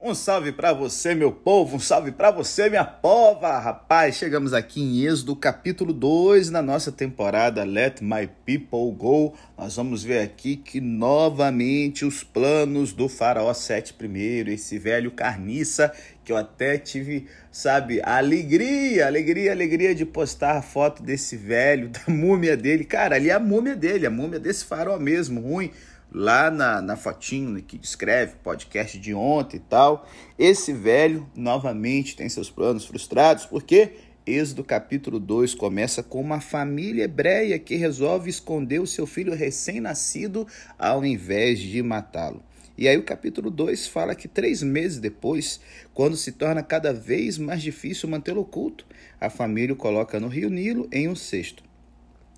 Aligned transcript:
Um 0.00 0.14
salve 0.14 0.52
para 0.52 0.72
você, 0.72 1.12
meu 1.12 1.32
povo, 1.32 1.74
um 1.74 1.80
salve 1.80 2.12
para 2.12 2.30
você, 2.30 2.70
minha 2.70 2.84
pova. 2.84 3.58
Rapaz, 3.58 4.14
chegamos 4.14 4.54
aqui 4.54 4.80
em 4.80 5.04
Êxodo, 5.04 5.34
capítulo 5.34 5.92
2, 5.92 6.50
na 6.50 6.62
nossa 6.62 6.92
temporada 6.92 7.64
Let 7.64 8.00
My 8.00 8.30
People 8.46 8.96
Go. 8.96 9.34
Nós 9.58 9.74
vamos 9.74 10.04
ver 10.04 10.20
aqui 10.20 10.54
que 10.54 10.80
novamente 10.80 12.04
os 12.04 12.22
planos 12.22 12.92
do 12.92 13.08
faraó 13.08 13.52
Sete 13.52 13.92
primeiro, 13.92 14.52
esse 14.52 14.78
velho 14.78 15.10
carniça 15.10 15.92
que 16.24 16.30
eu 16.30 16.36
até 16.36 16.78
tive, 16.78 17.26
sabe, 17.50 18.00
alegria, 18.04 19.04
alegria, 19.04 19.50
alegria 19.50 19.96
de 19.96 20.06
postar 20.06 20.58
a 20.58 20.62
foto 20.62 21.02
desse 21.02 21.36
velho, 21.36 21.88
da 21.90 22.04
múmia 22.06 22.56
dele. 22.56 22.84
Cara, 22.84 23.16
ali 23.16 23.30
é 23.30 23.32
a 23.32 23.40
múmia 23.40 23.74
dele, 23.74 24.06
a 24.06 24.10
múmia 24.10 24.38
desse 24.38 24.64
faraó 24.64 24.96
mesmo, 24.96 25.40
ruim 25.40 25.72
lá 26.12 26.50
na, 26.50 26.80
na 26.80 26.96
fotinho 26.96 27.62
que 27.62 27.78
descreve 27.78 28.36
podcast 28.42 28.98
de 28.98 29.12
ontem 29.14 29.58
e 29.58 29.60
tal. 29.60 30.08
Esse 30.38 30.72
velho 30.72 31.28
novamente 31.34 32.16
tem 32.16 32.28
seus 32.28 32.50
planos 32.50 32.86
frustrados, 32.86 33.46
porque 33.46 33.92
Êxodo 34.26 34.62
capítulo 34.62 35.18
2 35.18 35.54
começa 35.54 36.02
com 36.02 36.20
uma 36.20 36.40
família 36.40 37.04
hebreia 37.04 37.58
que 37.58 37.76
resolve 37.76 38.28
esconder 38.28 38.78
o 38.78 38.86
seu 38.86 39.06
filho 39.06 39.34
recém-nascido 39.34 40.46
ao 40.78 41.04
invés 41.04 41.58
de 41.58 41.82
matá-lo. 41.82 42.42
E 42.76 42.86
aí 42.86 42.96
o 42.96 43.02
capítulo 43.02 43.50
2 43.50 43.88
fala 43.88 44.14
que 44.14 44.28
três 44.28 44.62
meses 44.62 45.00
depois, 45.00 45.60
quando 45.94 46.16
se 46.16 46.32
torna 46.32 46.62
cada 46.62 46.92
vez 46.92 47.36
mais 47.38 47.62
difícil 47.62 48.08
mantê-lo 48.08 48.42
oculto, 48.42 48.86
a 49.20 49.30
família 49.30 49.72
o 49.72 49.76
coloca 49.76 50.20
no 50.20 50.28
rio 50.28 50.50
Nilo 50.50 50.86
em 50.92 51.08
um 51.08 51.16
cesto. 51.16 51.67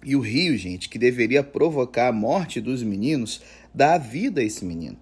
E 0.02 0.16
o 0.16 0.20
rio, 0.20 0.56
gente, 0.56 0.88
que 0.88 0.98
deveria 0.98 1.42
provocar 1.42 2.08
a 2.08 2.12
morte 2.12 2.60
dos 2.60 2.82
meninos, 2.82 3.42
dá 3.74 3.98
vida 3.98 4.40
a 4.40 4.44
esse 4.44 4.64
menino. 4.64 4.96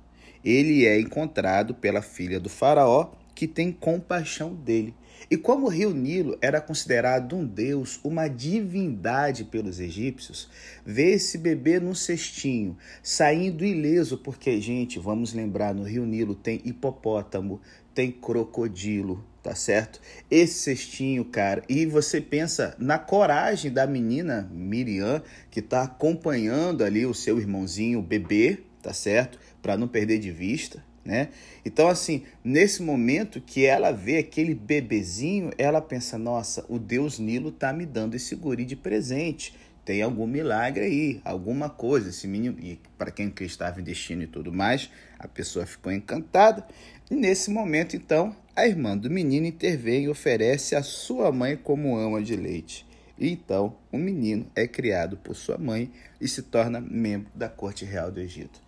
Ele 0.45 0.87
é 0.87 1.01
encontrado 1.01 1.75
pela 1.75 2.03
filha 2.03 2.41
do 2.41 2.49
faraó, 2.49 3.13
que 3.35 3.47
tem 3.47 3.71
compaixão 3.71 4.53
dele. 4.53 4.93
E 5.31 5.37
como 5.37 5.67
o 5.67 5.69
rio 5.69 5.95
Nilo 5.95 6.37
era 6.41 6.61
considerado 6.61 7.37
um 7.37 7.45
deus, 7.45 8.01
uma 8.03 8.27
divindade 8.27 9.45
pelos 9.45 9.79
egípcios, 9.79 10.49
ver 10.85 11.13
esse 11.13 11.39
bebê 11.39 11.79
num 11.79 11.95
cestinho, 11.95 12.77
saindo 13.03 13.65
ileso, 13.65 14.19
porque, 14.19 14.61
gente, 14.61 14.99
vamos 14.99 15.33
lembrar, 15.35 15.75
no 15.75 15.85
rio 15.85 16.05
Nilo 16.05 16.35
tem 16.35 16.61
hipopótamo, 16.65 17.61
tem 17.95 18.11
crocodilo, 18.11 19.25
tá 19.43 19.55
certo? 19.55 20.01
Esse 20.31 20.55
cestinho, 20.55 21.25
cara, 21.25 21.63
e 21.69 21.87
você 21.87 22.21
pensa 22.21 22.75
na 22.79 22.99
coragem 22.99 23.73
da 23.73 23.87
menina 23.87 24.49
Miriam, 24.53 25.23
que 25.51 25.63
tá 25.63 25.83
acompanhando 25.83 26.85
ali 26.85 27.07
o 27.07 27.15
seu 27.15 27.39
irmãozinho, 27.39 28.03
bebê, 28.03 28.59
tá 28.83 28.93
certo? 28.93 29.39
Para 29.63 29.77
não 29.77 29.89
perder 29.89 30.19
de 30.19 30.31
vista, 30.31 30.83
né? 31.05 31.29
Então, 31.65 31.89
assim, 31.89 32.25
nesse 32.45 32.83
momento 32.83 33.41
que 33.41 33.65
ela 33.65 33.91
vê 33.91 34.19
aquele 34.19 34.55
bebezinho, 34.55 35.51
ela 35.57 35.81
pensa: 35.81 36.19
nossa, 36.19 36.65
o 36.69 36.79
Deus 36.79 37.19
Nilo 37.19 37.51
tá 37.51 37.73
me 37.73 37.87
dando 37.87 38.15
esse 38.15 38.35
guri 38.35 38.65
de 38.65 38.77
presente. 38.77 39.55
Tem 39.85 40.03
algum 40.03 40.27
milagre 40.27 40.85
aí, 40.85 41.21
alguma 41.25 41.71
coisa. 41.71 42.11
Esse 42.11 42.29
menino, 42.29 42.59
e 42.61 42.79
para 42.99 43.11
quem 43.11 43.33
estava 43.41 43.81
em 43.81 43.83
destino 43.83 44.23
e 44.23 44.27
tudo 44.27 44.53
mais, 44.53 44.91
a 45.19 45.27
pessoa 45.27 45.65
ficou 45.65 45.91
encantada. 45.91 46.67
E 47.11 47.15
nesse 47.15 47.51
momento, 47.51 47.97
então, 47.97 48.37
a 48.59 48.67
irmã 48.67 48.99
do 48.99 49.09
menino 49.09 49.47
intervém 49.47 50.05
e 50.05 50.09
oferece 50.09 50.75
a 50.75 50.83
sua 50.83 51.31
mãe 51.31 51.57
como 51.57 51.97
ama 51.97 52.21
de 52.21 52.35
leite. 52.35 52.85
E 53.17 53.31
então, 53.31 53.77
o 53.93 53.97
menino 53.97 54.47
é 54.53 54.67
criado 54.67 55.17
por 55.17 55.37
sua 55.37 55.57
mãe 55.57 55.93
e 56.21 56.27
se 56.27 56.43
torna 56.43 56.81
membro 56.81 57.31
da 57.37 57.49
corte 57.49 57.85
real 57.85 58.11
do 58.11 58.19
Egito. 58.19 58.61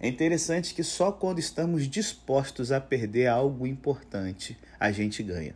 É 0.00 0.08
interessante 0.08 0.74
que 0.74 0.82
só 0.82 1.12
quando 1.12 1.38
estamos 1.38 1.88
dispostos 1.88 2.72
a 2.72 2.80
perder 2.80 3.28
algo 3.28 3.68
importante, 3.68 4.58
a 4.80 4.90
gente 4.90 5.22
ganha. 5.22 5.54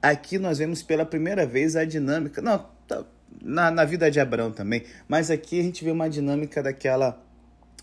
Aqui 0.00 0.38
nós 0.38 0.58
vemos 0.58 0.84
pela 0.84 1.04
primeira 1.04 1.44
vez 1.44 1.74
a 1.74 1.84
dinâmica, 1.84 2.40
não, 2.40 2.64
tá, 2.86 3.04
na, 3.42 3.72
na 3.72 3.84
vida 3.84 4.08
de 4.08 4.20
Abraão 4.20 4.52
também, 4.52 4.84
mas 5.08 5.32
aqui 5.32 5.58
a 5.58 5.64
gente 5.64 5.84
vê 5.84 5.90
uma 5.90 6.08
dinâmica 6.08 6.62
daquela 6.62 7.20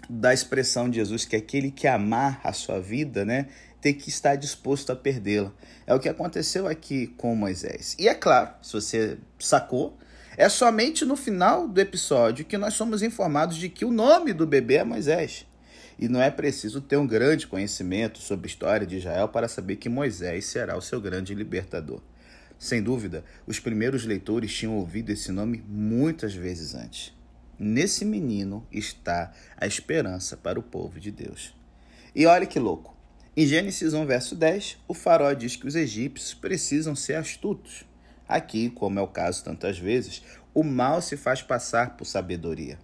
da 0.09 0.33
expressão 0.33 0.89
de 0.89 0.97
Jesus, 0.97 1.25
que 1.25 1.35
é 1.35 1.39
aquele 1.39 1.71
que 1.71 1.87
amar 1.87 2.39
a 2.43 2.51
sua 2.51 2.79
vida, 2.79 3.23
né, 3.23 3.47
tem 3.83 3.93
que 3.93 4.07
estar 4.07 4.37
disposto 4.37 4.93
a 4.93 4.95
perdê-la. 4.95 5.51
É 5.85 5.93
o 5.93 5.99
que 5.99 6.07
aconteceu 6.07 6.67
aqui 6.67 7.07
com 7.17 7.35
Moisés. 7.35 7.97
E 7.99 8.07
é 8.07 8.15
claro, 8.15 8.51
se 8.61 8.71
você 8.71 9.17
sacou, 9.37 9.97
é 10.37 10.47
somente 10.47 11.03
no 11.03 11.17
final 11.17 11.67
do 11.67 11.81
episódio 11.81 12.45
que 12.45 12.57
nós 12.57 12.75
somos 12.75 13.03
informados 13.03 13.57
de 13.57 13.67
que 13.67 13.83
o 13.83 13.91
nome 13.91 14.31
do 14.31 14.47
bebê 14.47 14.75
é 14.75 14.83
Moisés. 14.85 15.45
E 15.99 16.07
não 16.07 16.21
é 16.21 16.31
preciso 16.31 16.79
ter 16.79 16.95
um 16.95 17.05
grande 17.05 17.45
conhecimento 17.45 18.19
sobre 18.19 18.47
a 18.47 18.51
história 18.51 18.87
de 18.87 18.95
Israel 18.95 19.27
para 19.27 19.49
saber 19.49 19.75
que 19.75 19.89
Moisés 19.89 20.45
será 20.45 20.77
o 20.77 20.81
seu 20.81 21.01
grande 21.01 21.35
libertador. 21.35 21.99
Sem 22.57 22.81
dúvida, 22.81 23.25
os 23.45 23.59
primeiros 23.59 24.05
leitores 24.05 24.55
tinham 24.55 24.77
ouvido 24.77 25.09
esse 25.09 25.29
nome 25.29 25.61
muitas 25.67 26.33
vezes 26.33 26.73
antes. 26.73 27.13
Nesse 27.59 28.05
menino 28.05 28.65
está 28.71 29.33
a 29.57 29.67
esperança 29.67 30.37
para 30.37 30.57
o 30.57 30.63
povo 30.63 31.01
de 31.01 31.11
Deus. 31.11 31.53
E 32.15 32.25
olha 32.25 32.45
que 32.45 32.59
louco. 32.59 32.92
Em 33.35 33.47
Gênesis 33.47 33.95
1, 33.95 34.05
verso 34.05 34.35
10, 34.35 34.77
o 34.87 34.93
faraó 34.93 35.33
diz 35.33 35.55
que 35.55 35.65
os 35.65 35.73
egípcios 35.73 36.35
precisam 36.35 36.95
ser 36.95 37.15
astutos. 37.15 37.83
Aqui, 38.29 38.69
como 38.69 38.99
é 38.99 39.01
o 39.01 39.07
caso 39.07 39.43
tantas 39.43 39.79
vezes, 39.79 40.21
o 40.53 40.63
mal 40.63 41.01
se 41.01 41.17
faz 41.17 41.41
passar 41.41 41.97
por 41.97 42.05
sabedoria. 42.05 42.77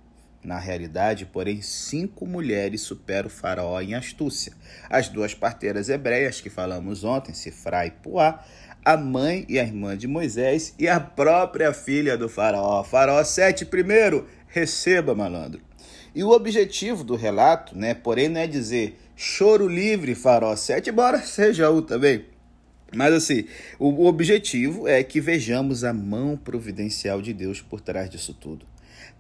Na 0.44 0.58
realidade, 0.58 1.28
porém, 1.28 1.62
cinco 1.62 2.26
mulheres 2.26 2.82
superam 2.82 3.28
o 3.28 3.32
faraó 3.32 3.80
em 3.80 3.94
astúcia. 3.94 4.54
As 4.90 5.08
duas 5.08 5.36
parteiras 5.36 5.88
hebreias 5.88 6.42
que 6.42 6.50
falamos 6.50 7.04
ontem, 7.04 7.36
Sifra 7.36 7.86
e 7.86 7.92
Puá, 7.92 8.44
a 8.84 8.98
mãe 8.98 9.46
e 9.48 9.60
a 9.60 9.64
irmã 9.64 9.96
de 9.96 10.08
Moisés 10.08 10.74
e 10.80 10.88
a 10.88 11.00
própria 11.00 11.72
filha 11.74 12.18
do 12.18 12.28
faraó. 12.28 12.84
Faraó 12.84 13.24
7 13.24 13.68
primeiro, 13.68 14.28
receba, 14.48 15.14
malandro. 15.14 15.69
E 16.20 16.24
o 16.24 16.32
objetivo 16.32 17.02
do 17.02 17.16
relato, 17.16 17.78
né, 17.78 17.94
porém, 17.94 18.28
não 18.28 18.42
é 18.42 18.46
dizer 18.46 19.00
choro 19.16 19.70
livre, 19.70 20.14
faraó 20.14 20.54
7, 20.54 20.90
embora 20.90 21.22
seja 21.24 21.72
o 21.72 21.82
também. 21.82 22.26
Mas 22.94 23.14
assim, 23.14 23.46
o 23.80 24.06
objetivo 24.06 24.86
é 24.86 25.02
que 25.02 25.22
vejamos 25.22 25.86
a 25.86 25.94
mão 25.94 26.36
providencial 26.36 27.22
de 27.22 27.32
Deus 27.34 27.62
por 27.62 27.80
trás 27.80 28.10
disso 28.10 28.34
tudo. 28.34 28.66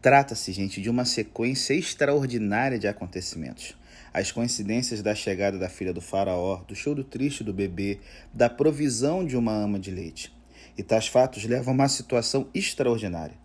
Trata-se, 0.02 0.52
gente, 0.52 0.82
de 0.82 0.90
uma 0.90 1.06
sequência 1.06 1.74
extraordinária 1.74 2.78
de 2.78 2.86
acontecimentos. 2.86 3.78
As 4.14 4.30
coincidências 4.30 5.02
da 5.02 5.16
chegada 5.16 5.58
da 5.58 5.70
filha 5.70 5.94
do 5.94 6.02
faraó, 6.02 6.58
do 6.68 6.76
choro 6.76 7.06
triste 7.06 7.46
do 7.46 7.54
bebê, 7.54 8.00
da 8.34 8.50
provisão 8.50 9.26
de 9.26 9.38
uma 9.38 9.54
ama 9.54 9.80
de 9.80 9.90
leite. 9.90 10.34
E 10.78 10.84
tais 10.84 11.08
fatos 11.08 11.46
levam 11.46 11.72
a 11.72 11.76
uma 11.76 11.88
situação 11.88 12.50
extraordinária. 12.54 13.38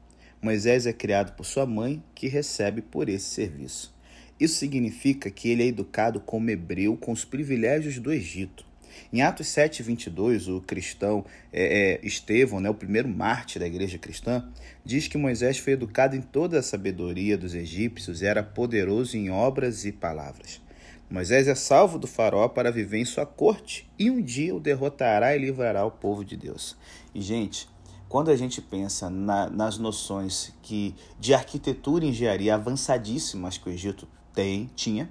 Moisés 0.45 0.87
é 0.87 0.93
criado 0.93 1.35
por 1.35 1.47
sua 1.47 1.65
mãe, 1.65 2.05
que 2.15 2.29
recebe 2.29 2.83
por 2.83 3.09
esse 3.09 3.31
serviço. 3.31 3.95
Isso 4.39 4.57
significa 4.57 5.31
que 5.31 5.49
ele 5.49 5.63
é 5.63 5.67
educado 5.69 6.21
como 6.21 6.51
hebreu 6.51 6.99
com 6.99 7.13
os 7.13 7.25
privilégios 7.25 7.99
do 7.99 8.13
Egito. 8.13 8.63
Em 9.11 9.23
Atos 9.23 9.47
7, 9.49 9.83
22, 9.83 10.49
o 10.49 10.61
cristão 10.61 11.25
é, 11.51 11.95
é, 12.03 12.07
Estevão, 12.07 12.61
né, 12.61 12.69
o 12.69 12.75
primeiro 12.75 13.09
mártir 13.09 13.59
da 13.59 13.67
igreja 13.67 13.97
cristã, 13.97 14.47
diz 14.85 15.09
que 15.09 15.17
Moisés 15.17 15.57
foi 15.57 15.73
educado 15.73 16.15
em 16.15 16.21
toda 16.21 16.59
a 16.59 16.63
sabedoria 16.63 17.39
dos 17.39 17.55
egípcios 17.55 18.21
e 18.21 18.27
era 18.27 18.43
poderoso 18.43 19.17
em 19.17 19.31
obras 19.31 19.87
e 19.87 19.93
palavras. 19.93 20.61
Moisés 21.09 21.49
é 21.49 21.55
salvo 21.55 21.99
do 21.99 22.07
faraó 22.07 22.49
para 22.49 22.71
viver 22.71 22.99
em 22.99 23.05
sua 23.07 23.25
corte 23.25 23.89
e 23.99 24.11
um 24.11 24.21
dia 24.21 24.55
o 24.55 24.61
derrotará 24.61 25.35
e 25.35 25.39
livrará 25.39 25.87
o 25.87 25.91
povo 25.91 26.23
de 26.23 26.37
Deus. 26.37 26.77
E, 27.15 27.23
gente, 27.23 27.67
quando 28.15 28.31
a 28.31 28.37
gente 28.37 28.63
pensa 28.63 29.11
na, 29.11 29.51
nas 29.51 29.77
noções 29.77 30.53
que 30.63 30.95
de 31.19 31.35
arquitetura 31.35 32.05
e 32.05 32.11
engenharia 32.11 32.55
avançadíssimas 32.55 33.59
que 33.59 33.69
o 33.69 33.73
Egito 33.73 34.07
tem, 34.33 34.71
tinha, 34.77 35.11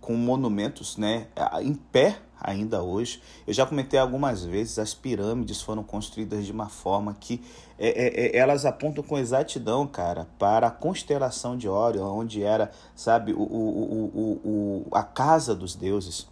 com 0.00 0.16
monumentos 0.16 0.96
né, 0.96 1.28
em 1.62 1.74
pé 1.74 2.18
ainda 2.40 2.82
hoje. 2.82 3.22
Eu 3.46 3.54
já 3.54 3.64
comentei 3.64 4.00
algumas 4.00 4.44
vezes, 4.44 4.80
as 4.80 4.92
pirâmides 4.92 5.62
foram 5.62 5.84
construídas 5.84 6.44
de 6.44 6.50
uma 6.50 6.68
forma 6.68 7.16
que 7.20 7.40
é, 7.78 7.88
é, 7.88 8.26
é, 8.26 8.36
elas 8.36 8.66
apontam 8.66 9.04
com 9.04 9.16
exatidão, 9.16 9.86
cara, 9.86 10.26
para 10.36 10.66
a 10.66 10.70
constelação 10.72 11.56
de 11.56 11.68
Órion, 11.68 12.04
onde 12.04 12.42
era, 12.42 12.72
sabe, 12.96 13.32
o, 13.32 13.42
o, 13.42 14.10
o, 14.12 14.40
o, 14.44 14.86
a 14.90 15.04
casa 15.04 15.54
dos 15.54 15.76
deuses. 15.76 16.26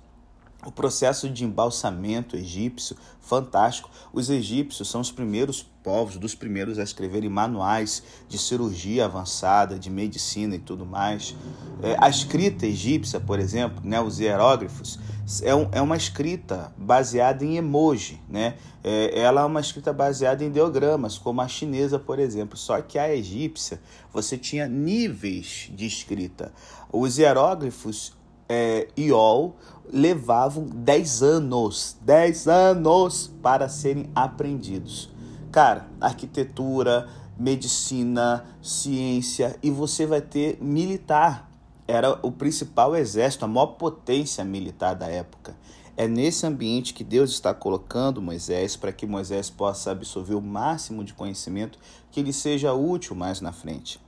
O 0.67 0.73
processo 0.73 1.31
de 1.31 1.45
embalsamento 1.45 2.37
egípcio, 2.37 2.97
fantástico. 3.21 3.89
Os 4.13 4.29
egípcios 4.29 4.91
são 4.91 5.01
os 5.01 5.13
primeiros 5.13 5.63
povos, 5.63 6.17
dos 6.17 6.35
primeiros 6.35 6.81
a 6.81 6.83
escreverem 6.83 7.31
manuais 7.31 8.03
de 8.29 8.37
cirurgia 8.37 9.05
avançada, 9.05 9.79
de 9.79 9.89
medicina 9.89 10.57
e 10.57 10.59
tudo 10.59 10.85
mais. 10.85 11.37
É, 11.81 11.97
a 12.01 12.09
escrita 12.09 12.67
egípcia, 12.67 13.21
por 13.21 13.39
exemplo, 13.39 13.81
né, 13.85 14.01
os 14.01 14.19
hierógrafos, 14.19 14.99
é, 15.43 15.55
um, 15.55 15.69
é 15.71 15.81
uma 15.81 15.97
escrita 15.97 16.73
baseada 16.77 17.45
em 17.45 17.57
emoji. 17.57 18.21
Né? 18.29 18.57
É, 18.83 19.17
ela 19.17 19.43
é 19.43 19.45
uma 19.45 19.61
escrita 19.61 19.93
baseada 19.93 20.43
em 20.43 20.49
ideogramas, 20.49 21.17
como 21.19 21.41
a 21.41 21.47
chinesa, 21.47 22.01
por 22.01 22.19
exemplo. 22.19 22.59
Só 22.59 22.83
que 22.83 22.99
a 22.99 23.15
egípcia, 23.15 23.81
você 24.13 24.37
tinha 24.37 24.67
níveis 24.67 25.71
de 25.73 25.87
escrita. 25.87 26.53
Os 26.93 27.17
hieróglifos 27.17 28.18
é, 28.49 28.89
IOL 28.97 29.55
levavam 29.93 30.65
10 30.65 31.23
anos, 31.23 31.97
10 32.03 32.49
anos 32.49 33.33
para 33.43 33.69
serem 33.69 34.11
aprendidos. 34.15 35.11
Cara, 35.51 35.89
arquitetura, 36.01 37.09
medicina, 37.39 38.45
ciência 38.63 39.57
e 39.63 39.71
você 39.71 40.07
vai 40.07 40.21
ter 40.21 40.59
militar. 40.61 41.49
Era 41.87 42.19
o 42.23 42.31
principal 42.31 42.95
exército, 42.95 43.45
a 43.45 43.49
maior 43.49 43.69
potência 43.69 44.45
militar 44.45 44.95
da 44.95 45.07
época. 45.07 45.57
É 45.97 46.07
nesse 46.07 46.47
ambiente 46.47 46.95
que 46.95 47.03
Deus 47.03 47.31
está 47.31 47.55
colocando 47.55 48.23
Moisés 48.23 48.77
para 48.77 48.93
que 48.93 49.07
Moisés 49.07 49.49
possa 49.51 49.91
absorver 49.91 50.35
o 50.35 50.41
máximo 50.41 51.03
de 51.03 51.15
conhecimento 51.15 51.79
que 52.11 52.23
lhe 52.23 52.33
seja 52.33 52.73
útil 52.73 53.17
mais 53.17 53.41
na 53.41 53.53
frente. 53.53 53.99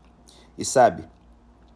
E 0.58 0.64
sabe, 0.64 1.04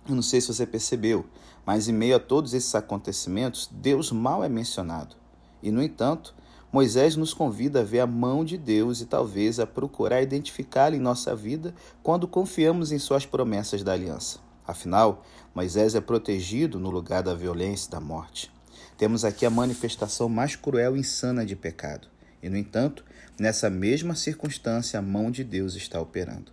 eu 0.08 0.14
não 0.14 0.22
sei 0.22 0.40
se 0.40 0.52
você 0.52 0.66
percebeu, 0.66 1.24
mas 1.66 1.88
em 1.88 1.92
meio 1.92 2.16
a 2.16 2.20
todos 2.20 2.52
esses 2.54 2.74
acontecimentos, 2.74 3.68
Deus 3.72 4.12
mal 4.12 4.44
é 4.44 4.48
mencionado. 4.48 5.16
E, 5.62 5.70
no 5.70 5.82
entanto, 5.82 6.34
Moisés 6.70 7.16
nos 7.16 7.32
convida 7.32 7.80
a 7.80 7.84
ver 7.84 8.00
a 8.00 8.06
mão 8.06 8.44
de 8.44 8.58
Deus 8.58 9.00
e 9.00 9.06
talvez 9.06 9.58
a 9.58 9.66
procurar 9.66 10.22
identificá-la 10.22 10.96
em 10.96 11.00
nossa 11.00 11.34
vida 11.34 11.74
quando 12.02 12.28
confiamos 12.28 12.92
em 12.92 12.98
suas 12.98 13.24
promessas 13.24 13.82
da 13.82 13.92
aliança. 13.92 14.38
Afinal, 14.66 15.24
Moisés 15.54 15.94
é 15.94 16.00
protegido 16.00 16.78
no 16.78 16.90
lugar 16.90 17.22
da 17.22 17.34
violência 17.34 17.88
e 17.88 17.90
da 17.92 18.00
morte. 18.00 18.52
Temos 18.98 19.24
aqui 19.24 19.46
a 19.46 19.50
manifestação 19.50 20.28
mais 20.28 20.56
cruel 20.56 20.96
e 20.96 21.00
insana 21.00 21.46
de 21.46 21.56
pecado. 21.56 22.08
E, 22.42 22.48
no 22.48 22.56
entanto, 22.56 23.04
nessa 23.38 23.70
mesma 23.70 24.14
circunstância, 24.14 24.98
a 24.98 25.02
mão 25.02 25.30
de 25.30 25.44
Deus 25.44 25.74
está 25.74 26.00
operando. 26.00 26.52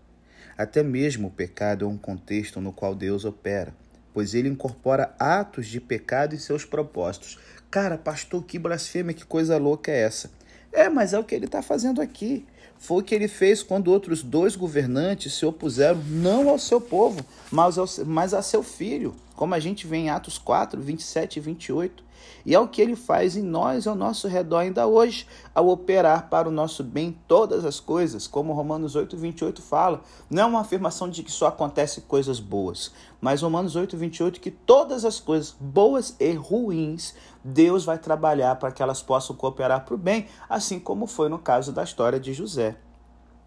Até 0.57 0.83
mesmo 0.83 1.27
o 1.27 1.31
pecado 1.31 1.85
é 1.85 1.87
um 1.87 1.97
contexto 1.97 2.61
no 2.61 2.71
qual 2.71 2.93
Deus 2.93 3.25
opera 3.25 3.73
pois 4.13 4.33
ele 4.33 4.49
incorpora 4.49 5.15
atos 5.19 5.67
de 5.67 5.79
pecado 5.79 6.35
em 6.35 6.39
seus 6.39 6.65
propósitos. 6.65 7.37
Cara, 7.69 7.97
pastor, 7.97 8.43
que 8.43 8.59
blasfêmia, 8.59 9.13
que 9.13 9.25
coisa 9.25 9.57
louca 9.57 9.91
é 9.91 10.01
essa? 10.01 10.29
É, 10.73 10.89
mas 10.89 11.13
é 11.13 11.19
o 11.19 11.23
que 11.23 11.35
ele 11.35 11.45
está 11.45 11.61
fazendo 11.61 12.01
aqui. 12.01 12.45
Foi 12.77 13.01
o 13.01 13.05
que 13.05 13.13
ele 13.13 13.27
fez 13.27 13.61
quando 13.61 13.89
outros 13.89 14.23
dois 14.23 14.55
governantes 14.55 15.33
se 15.33 15.45
opuseram 15.45 16.01
não 16.09 16.49
ao 16.49 16.57
seu 16.57 16.81
povo, 16.81 17.23
mas, 17.51 17.77
ao, 17.77 17.85
mas 18.05 18.33
a 18.33 18.41
seu 18.41 18.63
filho, 18.63 19.15
como 19.41 19.55
a 19.55 19.59
gente 19.59 19.88
vê 19.88 19.97
em 19.97 20.09
Atos 20.11 20.38
4, 20.38 20.79
27 20.79 21.38
e 21.38 21.39
28. 21.39 22.03
E 22.45 22.53
é 22.53 22.59
o 22.59 22.67
que 22.67 22.79
ele 22.79 22.95
faz 22.95 23.35
em 23.35 23.41
nós, 23.41 23.88
ao 23.88 23.95
nosso 23.95 24.27
redor 24.27 24.59
ainda 24.59 24.85
hoje, 24.85 25.25
ao 25.55 25.67
operar 25.69 26.29
para 26.29 26.47
o 26.47 26.51
nosso 26.51 26.83
bem 26.83 27.17
todas 27.27 27.65
as 27.65 27.79
coisas, 27.79 28.27
como 28.27 28.53
Romanos 28.53 28.95
8, 28.95 29.17
28 29.17 29.59
fala. 29.59 30.01
Não 30.29 30.43
é 30.43 30.45
uma 30.45 30.61
afirmação 30.61 31.09
de 31.09 31.23
que 31.23 31.31
só 31.31 31.47
acontecem 31.47 32.03
coisas 32.07 32.39
boas, 32.39 32.91
mas 33.19 33.41
Romanos 33.41 33.75
8, 33.75 33.97
28 33.97 34.39
que 34.39 34.51
todas 34.51 35.03
as 35.03 35.19
coisas, 35.19 35.55
boas 35.59 36.15
e 36.19 36.33
ruins, 36.33 37.15
Deus 37.43 37.83
vai 37.83 37.97
trabalhar 37.97 38.57
para 38.57 38.71
que 38.71 38.83
elas 38.83 39.01
possam 39.01 39.35
cooperar 39.35 39.85
para 39.85 39.95
o 39.95 39.97
bem, 39.97 40.27
assim 40.47 40.79
como 40.79 41.07
foi 41.07 41.29
no 41.29 41.39
caso 41.39 41.71
da 41.71 41.83
história 41.83 42.19
de 42.19 42.31
José. 42.31 42.77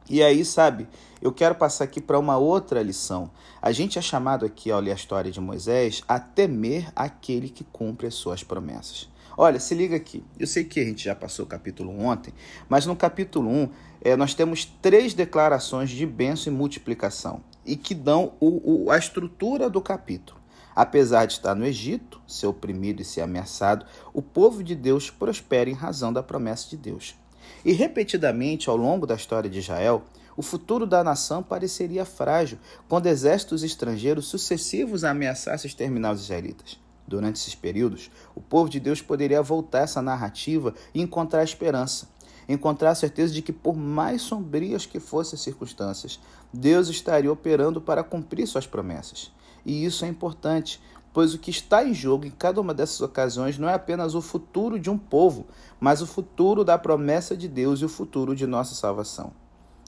E 0.08 0.22
aí, 0.22 0.44
sabe, 0.44 0.86
eu 1.22 1.32
quero 1.32 1.54
passar 1.54 1.84
aqui 1.84 2.00
para 2.00 2.18
uma 2.18 2.36
outra 2.36 2.82
lição. 2.82 3.30
A 3.60 3.72
gente 3.72 3.98
é 3.98 4.02
chamado 4.02 4.44
aqui, 4.44 4.70
ao 4.70 4.78
ler 4.78 4.92
a 4.92 4.94
história 4.94 5.30
de 5.30 5.40
Moisés, 5.40 6.02
a 6.06 6.20
temer 6.20 6.92
aquele 6.94 7.48
que 7.48 7.64
cumpre 7.64 8.06
as 8.06 8.14
suas 8.14 8.44
promessas. 8.44 9.08
Olha, 9.36 9.58
se 9.58 9.74
liga 9.74 9.96
aqui. 9.96 10.22
Eu 10.38 10.46
sei 10.46 10.62
que 10.64 10.78
a 10.78 10.84
gente 10.84 11.02
já 11.02 11.14
passou 11.14 11.46
o 11.46 11.48
capítulo 11.48 11.90
1 11.90 12.06
ontem, 12.06 12.34
mas 12.68 12.84
no 12.84 12.94
capítulo 12.94 13.50
1 13.50 13.68
é, 14.02 14.16
nós 14.16 14.34
temos 14.34 14.66
três 14.82 15.14
declarações 15.14 15.90
de 15.90 16.06
bênção 16.06 16.52
e 16.52 16.56
multiplicação 16.56 17.42
e 17.64 17.74
que 17.74 17.94
dão 17.94 18.34
o, 18.38 18.84
o, 18.84 18.90
a 18.90 18.98
estrutura 18.98 19.70
do 19.70 19.80
capítulo. 19.80 20.38
Apesar 20.76 21.24
de 21.24 21.32
estar 21.32 21.54
no 21.54 21.64
Egito, 21.64 22.20
ser 22.26 22.46
oprimido 22.46 23.00
e 23.00 23.04
ser 23.04 23.22
ameaçado, 23.22 23.86
o 24.12 24.20
povo 24.20 24.62
de 24.62 24.74
Deus 24.74 25.08
prospera 25.08 25.70
em 25.70 25.74
razão 25.74 26.12
da 26.12 26.22
promessa 26.22 26.68
de 26.68 26.76
Deus. 26.76 27.16
E 27.64 27.72
repetidamente 27.72 28.68
ao 28.68 28.76
longo 28.76 29.06
da 29.06 29.14
história 29.14 29.48
de 29.48 29.58
Israel, 29.58 30.02
o 30.36 30.42
futuro 30.42 30.86
da 30.86 31.04
nação 31.04 31.42
pareceria 31.42 32.04
frágil 32.04 32.58
quando 32.88 33.06
exércitos 33.06 33.62
estrangeiros 33.62 34.26
sucessivos 34.26 35.04
ameaçassem 35.04 35.68
exterminar 35.68 36.12
os 36.12 36.22
israelitas. 36.22 36.78
Durante 37.06 37.36
esses 37.36 37.54
períodos, 37.54 38.10
o 38.34 38.40
povo 38.40 38.68
de 38.68 38.80
Deus 38.80 39.00
poderia 39.00 39.42
voltar 39.42 39.80
essa 39.80 40.00
narrativa 40.00 40.74
e 40.94 41.02
encontrar 41.02 41.44
esperança, 41.44 42.08
encontrar 42.48 42.90
a 42.90 42.94
certeza 42.94 43.32
de 43.32 43.42
que, 43.42 43.52
por 43.52 43.76
mais 43.76 44.22
sombrias 44.22 44.86
que 44.86 44.98
fossem 44.98 45.36
as 45.36 45.42
circunstâncias, 45.42 46.18
Deus 46.52 46.88
estaria 46.88 47.30
operando 47.30 47.80
para 47.80 48.02
cumprir 48.02 48.46
suas 48.46 48.66
promessas. 48.66 49.30
E 49.64 49.84
isso 49.84 50.04
é 50.04 50.08
importante, 50.08 50.80
pois 51.14 51.32
o 51.32 51.38
que 51.38 51.50
está 51.50 51.84
em 51.84 51.94
jogo 51.94 52.26
em 52.26 52.30
cada 52.30 52.60
uma 52.60 52.74
dessas 52.74 53.00
ocasiões 53.00 53.56
não 53.56 53.68
é 53.68 53.74
apenas 53.74 54.16
o 54.16 54.20
futuro 54.20 54.80
de 54.80 54.90
um 54.90 54.98
povo, 54.98 55.46
mas 55.78 56.02
o 56.02 56.06
futuro 56.06 56.64
da 56.64 56.76
promessa 56.76 57.36
de 57.36 57.46
Deus 57.46 57.80
e 57.80 57.84
o 57.84 57.88
futuro 57.88 58.34
de 58.34 58.48
nossa 58.48 58.74
salvação. 58.74 59.32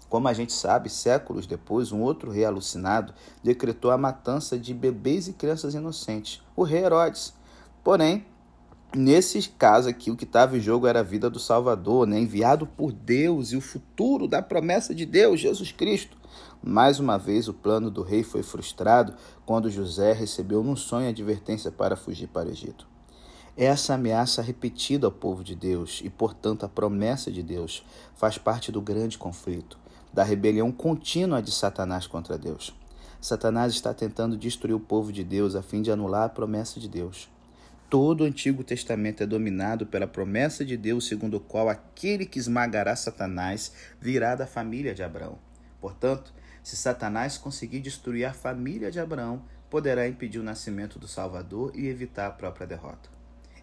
Como 0.08 0.28
a 0.28 0.32
gente 0.32 0.52
sabe, 0.52 0.88
séculos 0.88 1.44
depois, 1.44 1.90
um 1.90 2.00
outro 2.00 2.30
rei 2.30 2.44
alucinado 2.44 3.12
decretou 3.42 3.90
a 3.90 3.98
matança 3.98 4.56
de 4.56 4.72
bebês 4.72 5.26
e 5.26 5.32
crianças 5.32 5.74
inocentes, 5.74 6.40
o 6.54 6.62
rei 6.62 6.84
Herodes. 6.84 7.34
Porém, 7.82 8.24
nesse 8.94 9.48
caso 9.48 9.88
aqui, 9.88 10.12
o 10.12 10.16
que 10.16 10.22
estava 10.22 10.56
em 10.56 10.60
jogo 10.60 10.86
era 10.86 11.00
a 11.00 11.02
vida 11.02 11.28
do 11.28 11.40
Salvador, 11.40 12.06
né? 12.06 12.20
enviado 12.20 12.68
por 12.68 12.92
Deus 12.92 13.50
e 13.50 13.56
o 13.56 13.60
futuro 13.60 14.28
da 14.28 14.40
promessa 14.40 14.94
de 14.94 15.04
Deus, 15.04 15.40
Jesus 15.40 15.72
Cristo. 15.72 16.16
Mais 16.68 16.98
uma 16.98 17.16
vez, 17.16 17.46
o 17.46 17.54
plano 17.54 17.92
do 17.92 18.02
rei 18.02 18.24
foi 18.24 18.42
frustrado 18.42 19.14
quando 19.44 19.70
José 19.70 20.12
recebeu 20.12 20.64
num 20.64 20.74
sonho 20.74 21.06
a 21.06 21.10
advertência 21.10 21.70
para 21.70 21.94
fugir 21.94 22.26
para 22.26 22.48
o 22.48 22.50
Egito. 22.50 22.88
Essa 23.56 23.94
ameaça 23.94 24.42
repetida 24.42 25.06
ao 25.06 25.12
povo 25.12 25.44
de 25.44 25.54
Deus 25.54 26.00
e, 26.02 26.10
portanto, 26.10 26.66
a 26.66 26.68
promessa 26.68 27.30
de 27.30 27.40
Deus 27.40 27.86
faz 28.16 28.36
parte 28.36 28.72
do 28.72 28.80
grande 28.80 29.16
conflito, 29.16 29.78
da 30.12 30.24
rebelião 30.24 30.72
contínua 30.72 31.40
de 31.40 31.52
Satanás 31.52 32.08
contra 32.08 32.36
Deus. 32.36 32.74
Satanás 33.20 33.72
está 33.72 33.94
tentando 33.94 34.36
destruir 34.36 34.74
o 34.74 34.80
povo 34.80 35.12
de 35.12 35.22
Deus 35.22 35.54
a 35.54 35.62
fim 35.62 35.82
de 35.82 35.92
anular 35.92 36.24
a 36.24 36.28
promessa 36.28 36.80
de 36.80 36.88
Deus. 36.88 37.28
Todo 37.88 38.22
o 38.22 38.24
Antigo 38.24 38.64
Testamento 38.64 39.22
é 39.22 39.26
dominado 39.26 39.86
pela 39.86 40.08
promessa 40.08 40.64
de 40.64 40.76
Deus, 40.76 41.06
segundo 41.06 41.36
o 41.36 41.40
qual 41.40 41.68
aquele 41.68 42.26
que 42.26 42.40
esmagará 42.40 42.96
Satanás 42.96 43.72
virá 44.00 44.34
da 44.34 44.48
família 44.48 44.92
de 44.92 45.04
Abraão. 45.04 45.38
Portanto, 45.80 46.34
se 46.66 46.76
Satanás 46.76 47.38
conseguir 47.38 47.78
destruir 47.78 48.24
a 48.24 48.32
família 48.32 48.90
de 48.90 48.98
Abraão, 48.98 49.44
poderá 49.70 50.08
impedir 50.08 50.40
o 50.40 50.42
nascimento 50.42 50.98
do 50.98 51.06
Salvador 51.06 51.70
e 51.76 51.86
evitar 51.86 52.26
a 52.26 52.32
própria 52.32 52.66
derrota. 52.66 53.08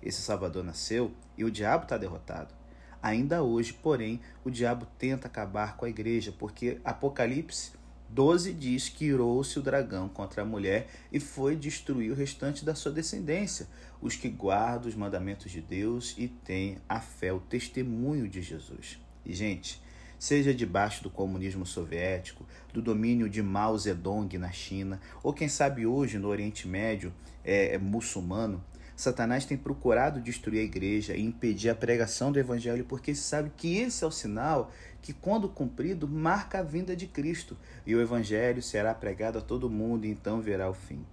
Esse 0.02 0.22
Salvador 0.22 0.64
nasceu 0.64 1.12
e 1.38 1.44
o 1.44 1.52
diabo 1.52 1.84
está 1.84 1.98
derrotado. 1.98 2.54
Ainda 3.02 3.44
hoje, 3.44 3.74
porém, 3.74 4.22
o 4.46 4.50
diabo 4.50 4.88
tenta 4.98 5.28
acabar 5.28 5.76
com 5.76 5.84
a 5.84 5.90
igreja, 5.90 6.34
porque 6.40 6.80
Apocalipse 6.82 7.74
12 8.08 8.54
diz 8.54 8.88
que 8.88 9.04
irou-se 9.04 9.60
o 9.60 9.62
dragão 9.62 10.08
contra 10.08 10.44
a 10.44 10.46
mulher 10.46 10.88
e 11.12 11.20
foi 11.20 11.58
destruir 11.58 12.10
o 12.10 12.16
restante 12.16 12.64
da 12.64 12.74
sua 12.74 12.94
descendência, 12.94 13.68
os 14.02 14.16
que 14.16 14.30
guardam 14.30 14.88
os 14.88 14.96
mandamentos 14.96 15.52
de 15.52 15.60
Deus 15.60 16.16
e 16.18 16.30
têm 16.30 16.78
a 16.88 17.02
fé, 17.02 17.34
o 17.34 17.42
testemunho 17.42 18.30
de 18.30 18.42
Jesus. 18.42 18.98
E, 19.26 19.34
gente, 19.34 19.83
seja 20.24 20.54
debaixo 20.54 21.04
do 21.04 21.10
comunismo 21.10 21.66
soviético, 21.66 22.46
do 22.72 22.82
domínio 22.82 23.28
de 23.28 23.44
Mao 23.44 23.78
Zedong 23.78 24.38
na 24.38 24.54
China, 24.54 25.02
ou 25.22 25.34
quem 25.34 25.50
sabe 25.50 25.86
hoje 25.86 26.18
no 26.18 26.30
Oriente 26.30 26.66
Médio 26.66 27.14
é, 27.44 27.74
é 27.74 27.78
muçulmano, 27.78 28.64
Satanás 28.96 29.44
tem 29.44 29.58
procurado 29.58 30.22
destruir 30.22 30.62
a 30.62 30.64
igreja 30.64 31.14
e 31.14 31.22
impedir 31.22 31.70
a 31.70 31.76
pregação 31.76 32.32
do 32.32 32.40
evangelho, 32.40 32.86
porque 32.86 33.14
sabe 33.14 33.52
que 33.58 33.76
esse 33.76 34.06
é 34.06 34.08
o 34.08 34.12
sinal 34.12 34.72
que, 35.02 35.12
quando 35.12 35.50
cumprido, 35.50 36.08
marca 36.08 36.60
a 36.60 36.64
vinda 36.64 36.96
de 36.96 37.06
Cristo 37.06 37.58
e 37.86 37.94
o 37.94 38.00
evangelho 38.00 38.64
será 38.64 38.94
pregado 38.94 39.40
a 39.40 39.42
todo 39.42 39.70
mundo 39.70 40.06
e 40.06 40.10
então 40.10 40.40
verá 40.40 40.70
o 40.70 40.74
fim. 40.74 41.06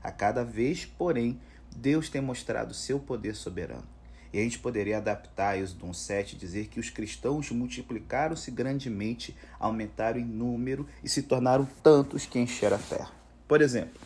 A 0.00 0.12
cada 0.12 0.44
vez, 0.44 0.84
porém, 0.84 1.40
Deus 1.76 2.08
tem 2.08 2.20
mostrado 2.20 2.74
seu 2.74 3.00
poder 3.00 3.34
soberano. 3.34 3.91
E 4.32 4.38
a 4.38 4.42
gente 4.42 4.58
poderia 4.58 4.96
adaptar 4.96 5.60
isso 5.60 5.76
de 5.76 5.84
um 5.84 5.92
7 5.92 6.34
e 6.34 6.38
dizer 6.38 6.68
que 6.68 6.80
os 6.80 6.88
cristãos 6.88 7.50
multiplicaram-se 7.50 8.50
grandemente, 8.50 9.36
aumentaram 9.60 10.18
em 10.18 10.24
número 10.24 10.88
e 11.04 11.08
se 11.08 11.22
tornaram 11.22 11.68
tantos 11.82 12.24
que 12.24 12.38
encheram 12.38 12.76
a 12.76 12.80
terra. 12.80 13.12
Por 13.46 13.60
exemplo, 13.60 14.00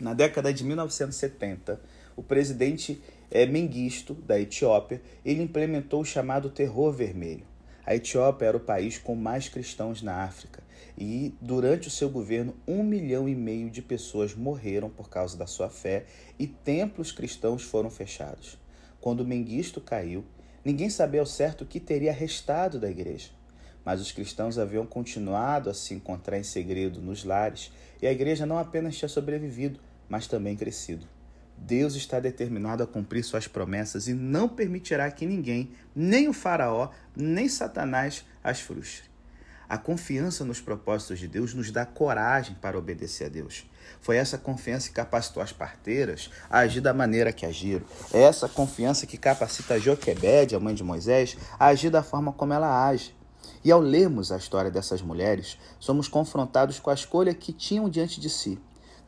na 0.00 0.12
década 0.12 0.52
de 0.52 0.64
1970, 0.64 1.80
o 2.16 2.22
presidente 2.22 3.00
é, 3.30 3.46
Mengistu, 3.46 4.14
da 4.14 4.40
Etiópia, 4.40 5.00
ele 5.24 5.42
implementou 5.42 6.00
o 6.00 6.04
chamado 6.04 6.50
terror 6.50 6.92
vermelho. 6.92 7.46
A 7.86 7.94
Etiópia 7.94 8.46
era 8.46 8.56
o 8.56 8.60
país 8.60 8.98
com 8.98 9.14
mais 9.14 9.48
cristãos 9.48 10.02
na 10.02 10.24
África 10.24 10.62
e, 10.96 11.34
durante 11.40 11.88
o 11.88 11.90
seu 11.90 12.08
governo, 12.08 12.54
um 12.66 12.82
milhão 12.82 13.28
e 13.28 13.34
meio 13.34 13.70
de 13.70 13.82
pessoas 13.82 14.34
morreram 14.34 14.88
por 14.88 15.08
causa 15.08 15.36
da 15.36 15.46
sua 15.46 15.68
fé 15.68 16.06
e 16.38 16.46
templos 16.46 17.12
cristãos 17.12 17.62
foram 17.62 17.90
fechados. 17.90 18.63
Quando 19.04 19.22
Mengistu 19.22 19.82
caiu, 19.82 20.24
ninguém 20.64 20.88
sabia 20.88 21.20
ao 21.20 21.26
certo 21.26 21.60
o 21.60 21.66
que 21.66 21.78
teria 21.78 22.10
restado 22.10 22.80
da 22.80 22.88
igreja. 22.88 23.28
Mas 23.84 24.00
os 24.00 24.10
cristãos 24.10 24.58
haviam 24.58 24.86
continuado 24.86 25.68
a 25.68 25.74
se 25.74 25.92
encontrar 25.92 26.38
em 26.38 26.42
segredo 26.42 27.02
nos 27.02 27.22
lares, 27.22 27.70
e 28.00 28.06
a 28.06 28.10
igreja 28.10 28.46
não 28.46 28.58
apenas 28.58 28.96
tinha 28.96 29.06
sobrevivido, 29.06 29.78
mas 30.08 30.26
também 30.26 30.56
crescido. 30.56 31.06
Deus 31.54 31.94
está 31.96 32.18
determinado 32.18 32.82
a 32.82 32.86
cumprir 32.86 33.22
suas 33.22 33.46
promessas 33.46 34.08
e 34.08 34.14
não 34.14 34.48
permitirá 34.48 35.10
que 35.10 35.26
ninguém, 35.26 35.72
nem 35.94 36.26
o 36.26 36.32
Faraó, 36.32 36.88
nem 37.14 37.46
Satanás, 37.46 38.24
as 38.42 38.60
frustre. 38.60 39.10
A 39.68 39.76
confiança 39.76 40.46
nos 40.46 40.62
propósitos 40.62 41.18
de 41.18 41.28
Deus 41.28 41.52
nos 41.52 41.70
dá 41.70 41.84
coragem 41.84 42.56
para 42.58 42.78
obedecer 42.78 43.26
a 43.26 43.28
Deus. 43.28 43.66
Foi 44.00 44.16
essa 44.16 44.36
confiança 44.36 44.88
que 44.88 44.94
capacitou 44.94 45.42
as 45.42 45.52
parteiras 45.52 46.30
a 46.50 46.58
agir 46.58 46.80
da 46.80 46.94
maneira 46.94 47.32
que 47.32 47.46
agiram. 47.46 47.84
É 48.12 48.22
essa 48.22 48.48
confiança 48.48 49.06
que 49.06 49.16
capacita 49.16 49.78
Joquebede, 49.78 50.54
a 50.54 50.60
mãe 50.60 50.74
de 50.74 50.84
Moisés, 50.84 51.36
a 51.58 51.66
agir 51.66 51.90
da 51.90 52.02
forma 52.02 52.32
como 52.32 52.52
ela 52.52 52.86
age. 52.86 53.14
E 53.64 53.72
ao 53.72 53.80
lermos 53.80 54.30
a 54.30 54.36
história 54.36 54.70
dessas 54.70 55.00
mulheres, 55.00 55.58
somos 55.78 56.08
confrontados 56.08 56.78
com 56.78 56.90
a 56.90 56.94
escolha 56.94 57.34
que 57.34 57.52
tinham 57.52 57.88
diante 57.88 58.20
de 58.20 58.28
si: 58.28 58.58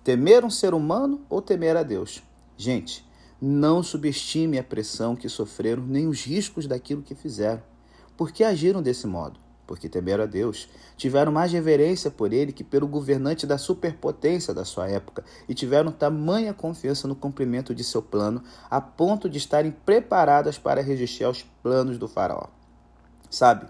temer 0.03 0.45
um 0.45 0.51
ser 0.51 0.75
humano 0.75 1.25
ou 1.29 1.43
temer 1.43 1.77
a 1.77 1.83
Deus. 1.83 2.23
Gente, 2.57 3.07
não 3.41 3.83
subestime 3.83 4.59
a 4.59 4.65
pressão 4.65 5.15
que 5.15 5.29
sofreram 5.29 5.83
nem 5.83 6.07
os 6.07 6.25
riscos 6.25 6.67
daquilo 6.67 7.03
que 7.03 7.15
fizeram. 7.15 7.63
Por 8.17 8.33
que 8.33 8.43
agiram 8.43 8.83
desse 8.83 9.07
modo? 9.07 9.46
Porque 9.67 9.89
temeram 9.89 10.25
a 10.25 10.27
Deus, 10.27 10.69
tiveram 10.97 11.33
mais 11.33 11.51
reverência 11.51 12.11
por 12.11 12.33
ele 12.33 12.53
que 12.53 12.63
pelo 12.63 12.87
governante 12.87 13.47
da 13.47 13.59
superpotência 13.59 14.55
da 14.55 14.65
sua 14.65 14.89
época 14.89 15.25
e 15.49 15.55
tiveram 15.55 15.91
tamanha 15.91 16.55
confiança 16.55 17.09
no 17.09 17.17
cumprimento 17.17 17.75
de 17.75 17.83
seu 17.83 18.01
plano, 18.01 18.43
a 18.71 18.81
ponto 18.81 19.29
de 19.29 19.39
estarem 19.39 19.73
preparadas 19.73 20.57
para 20.57 20.81
resistir 20.81 21.25
aos 21.25 21.43
planos 21.63 21.99
do 21.99 22.07
faraó. 22.07 22.47
Sabe, 23.29 23.67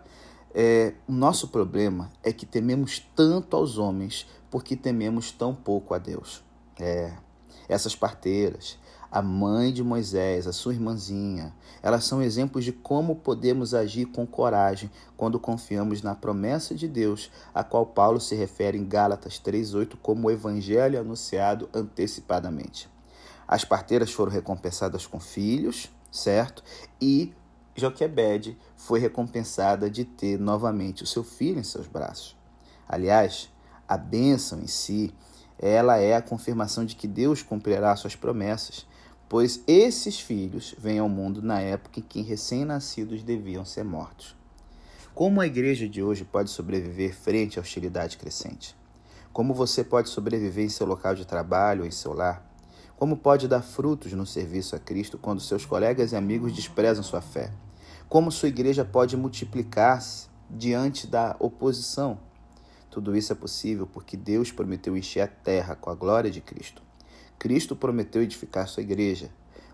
é, 0.55 0.95
o 1.09 1.13
nosso 1.13 1.49
problema 1.49 2.13
é 2.23 2.33
que 2.33 2.47
tememos 2.47 2.99
tanto 3.15 3.57
aos 3.57 3.79
homens 3.79 4.27
porque 4.51 4.77
tememos 4.77 5.31
tão 5.31 5.55
pouco 5.55 5.95
a 5.95 5.99
Deus. 5.99 6.43
É, 6.79 7.13
essas 7.69 7.95
parteiras, 7.95 8.79
a 9.11 9.23
mãe 9.23 9.73
de 9.73 9.83
Moisés, 9.83 10.47
a 10.47 10.53
sua 10.53 10.75
irmãzinha, 10.75 11.55
elas 11.83 12.05
são 12.05 12.23
exemplos 12.23 12.65
de 12.65 12.73
como 12.73 13.17
podemos 13.17 13.75
agir 13.75 14.07
com 14.07 14.27
coragem 14.27 14.91
quando 15.17 15.39
confiamos 15.39 16.03
na 16.03 16.15
promessa 16.15 16.75
de 16.75 16.89
Deus, 16.89 17.31
a 17.55 17.63
qual 17.63 17.87
Paulo 17.87 18.21
se 18.21 18.35
refere 18.35 18.77
em 18.77 18.85
Gálatas 18.85 19.39
3:8 19.39 19.97
como 19.97 20.29
o 20.29 20.31
evangelho 20.31 21.01
anunciado 21.01 21.69
antecipadamente. 21.73 22.89
As 23.47 23.65
parteiras 23.65 24.11
foram 24.11 24.33
recompensadas 24.33 25.07
com 25.07 25.21
filhos, 25.21 25.91
certo? 26.11 26.65
E 27.01 27.33
Joquebede 27.77 28.59
foi 28.75 28.99
recompensada 28.99 29.89
de 29.89 30.05
ter 30.05 30.39
novamente 30.39 31.03
o 31.03 31.07
seu 31.07 31.23
filho 31.23 31.61
em 31.61 31.65
seus 31.65 31.87
braços. 31.87 32.37
Aliás, 32.89 33.51
a 33.87 33.97
bênção 33.97 34.61
em 34.61 34.67
si 34.67 35.15
ela 35.59 35.97
é 35.97 36.15
a 36.15 36.23
confirmação 36.23 36.85
de 36.85 36.95
que 36.95 37.07
Deus 37.07 37.43
cumprirá 37.43 37.95
suas 37.97 38.15
promessas, 38.15 38.87
pois 39.29 39.63
esses 39.67 40.21
filhos 40.21 40.75
vêm 40.79 40.99
ao 40.99 41.09
mundo 41.09 41.43
na 41.43 41.61
época 41.61 41.99
em 41.99 42.03
que 42.03 42.23
recém-nascidos 42.23 43.23
deviam 43.23 43.65
ser 43.65 43.85
mortos. 43.85 44.37
Como 45.15 45.41
a 45.41 45.47
igreja 45.47 45.89
de 45.89 46.03
hoje 46.03 46.25
pode 46.25 46.51
sobreviver 46.51 47.15
frente 47.15 47.59
à 47.59 47.63
hostilidade 47.63 48.19
crescente? 48.19 48.77
Como 49.33 49.53
você 49.53 49.83
pode 49.83 50.09
sobreviver 50.09 50.65
em 50.65 50.69
seu 50.69 50.87
local 50.87 51.15
de 51.15 51.27
trabalho 51.27 51.83
ou 51.83 51.87
em 51.87 51.91
seu 51.91 52.13
lar? 52.13 52.47
Como 52.97 53.17
pode 53.17 53.49
dar 53.49 53.63
frutos 53.63 54.13
no 54.13 54.25
serviço 54.25 54.77
a 54.77 54.79
Cristo 54.79 55.19
quando 55.19 55.41
seus 55.41 55.67
colegas 55.67 56.13
e 56.13 56.17
amigos 56.17 56.55
desprezam 56.55 57.03
sua 57.03 57.21
fé? 57.21 57.53
Como 58.09 58.31
sua 58.31 58.49
igreja 58.49 58.85
pode 58.85 59.17
multiplicar-se 59.17 60.29
diante 60.49 61.07
da 61.07 61.35
oposição? 61.41 62.19
Tudo 62.89 63.17
isso 63.17 63.33
é 63.33 63.37
possível 63.37 63.87
porque 63.87 64.17
Deus 64.17 64.53
prometeu 64.53 64.97
encher 64.97 65.21
a 65.21 65.27
terra 65.27 65.75
com 65.75 65.91
a 65.91 65.95
glória 65.95 66.31
de 66.31 66.41
Cristo. 66.41 66.86
Cristo 67.39 67.77
prometeu 67.77 68.23
edificar 68.23 68.67
sua 68.67 68.83
igreja. 68.83 69.31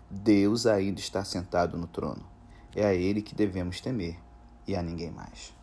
Deus 0.09 0.65
ainda 0.65 0.99
está 0.99 1.23
sentado 1.23 1.77
no 1.77 1.87
trono. 1.87 2.23
É 2.75 2.85
a 2.85 2.93
Ele 2.93 3.21
que 3.21 3.33
devemos 3.33 3.79
temer 3.79 4.17
e 4.67 4.75
a 4.75 4.81
ninguém 4.81 5.11
mais. 5.11 5.53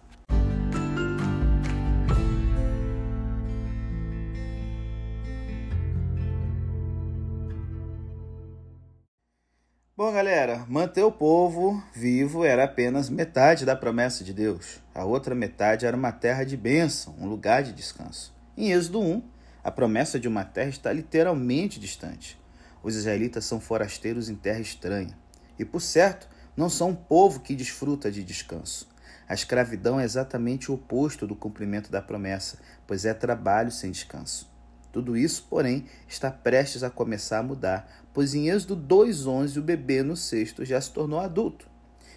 Bom, 9.97 10.11
galera, 10.13 10.65
manter 10.67 11.03
o 11.03 11.13
povo 11.13 11.83
vivo 11.93 12.43
era 12.43 12.65
apenas 12.65 13.11
metade 13.11 13.67
da 13.67 13.77
promessa 13.77 14.25
de 14.25 14.33
Deus. 14.33 14.81
A 14.95 15.05
outra 15.05 15.35
metade 15.35 15.85
era 15.85 15.95
uma 15.95 16.11
terra 16.11 16.43
de 16.43 16.57
bênção, 16.57 17.15
um 17.21 17.29
lugar 17.29 17.63
de 17.63 17.75
descanso. 17.75 18.35
Em 18.57 18.73
Êxodo 18.73 19.01
1, 19.03 19.23
a 19.63 19.71
promessa 19.71 20.19
de 20.19 20.29
uma 20.29 20.45
terra 20.45 20.71
está 20.71 20.93
literalmente 20.93 21.79
distante. 21.79 22.39
Os 22.83 22.97
israelitas 22.97 23.45
são 23.45 23.61
forasteiros 23.61 24.29
em 24.29 24.35
terra 24.35 24.61
estranha. 24.61 25.17
E, 25.59 25.65
por 25.65 25.81
certo, 25.81 26.29
não 26.57 26.71
são 26.71 26.91
um 26.91 26.95
povo 26.95 27.41
que 27.41 27.55
desfruta 27.55 28.11
de 28.11 28.25
descanso. 28.25 28.89
A 29.29 29.35
escravidão 29.35 30.01
é 30.01 30.05
exatamente 30.05 30.71
o 30.71 30.75
oposto 30.75 31.27
do 31.27 31.37
cumprimento 31.37 31.91
da 31.91 32.03
promessa, 32.03 32.59
pois 32.87 33.05
é 33.05 33.15
trabalho 33.15 33.71
sem 33.71 33.91
descanso. 33.91 34.51
Tudo 34.93 35.17
isso, 35.17 35.47
porém, 35.49 35.87
está 36.09 36.31
prestes 36.31 36.83
a 36.83 36.91
começar 36.91 37.39
a 37.39 37.43
mudar, 37.43 38.09
pois 38.13 38.35
em 38.35 38.49
Êxodo 38.49 38.77
2,11 38.77 39.59
o 39.59 39.63
bebê 39.63 40.03
no 40.03 40.17
cesto 40.17 40.65
já 40.65 40.81
se 40.81 40.91
tornou 40.91 41.21
adulto. 41.21 41.71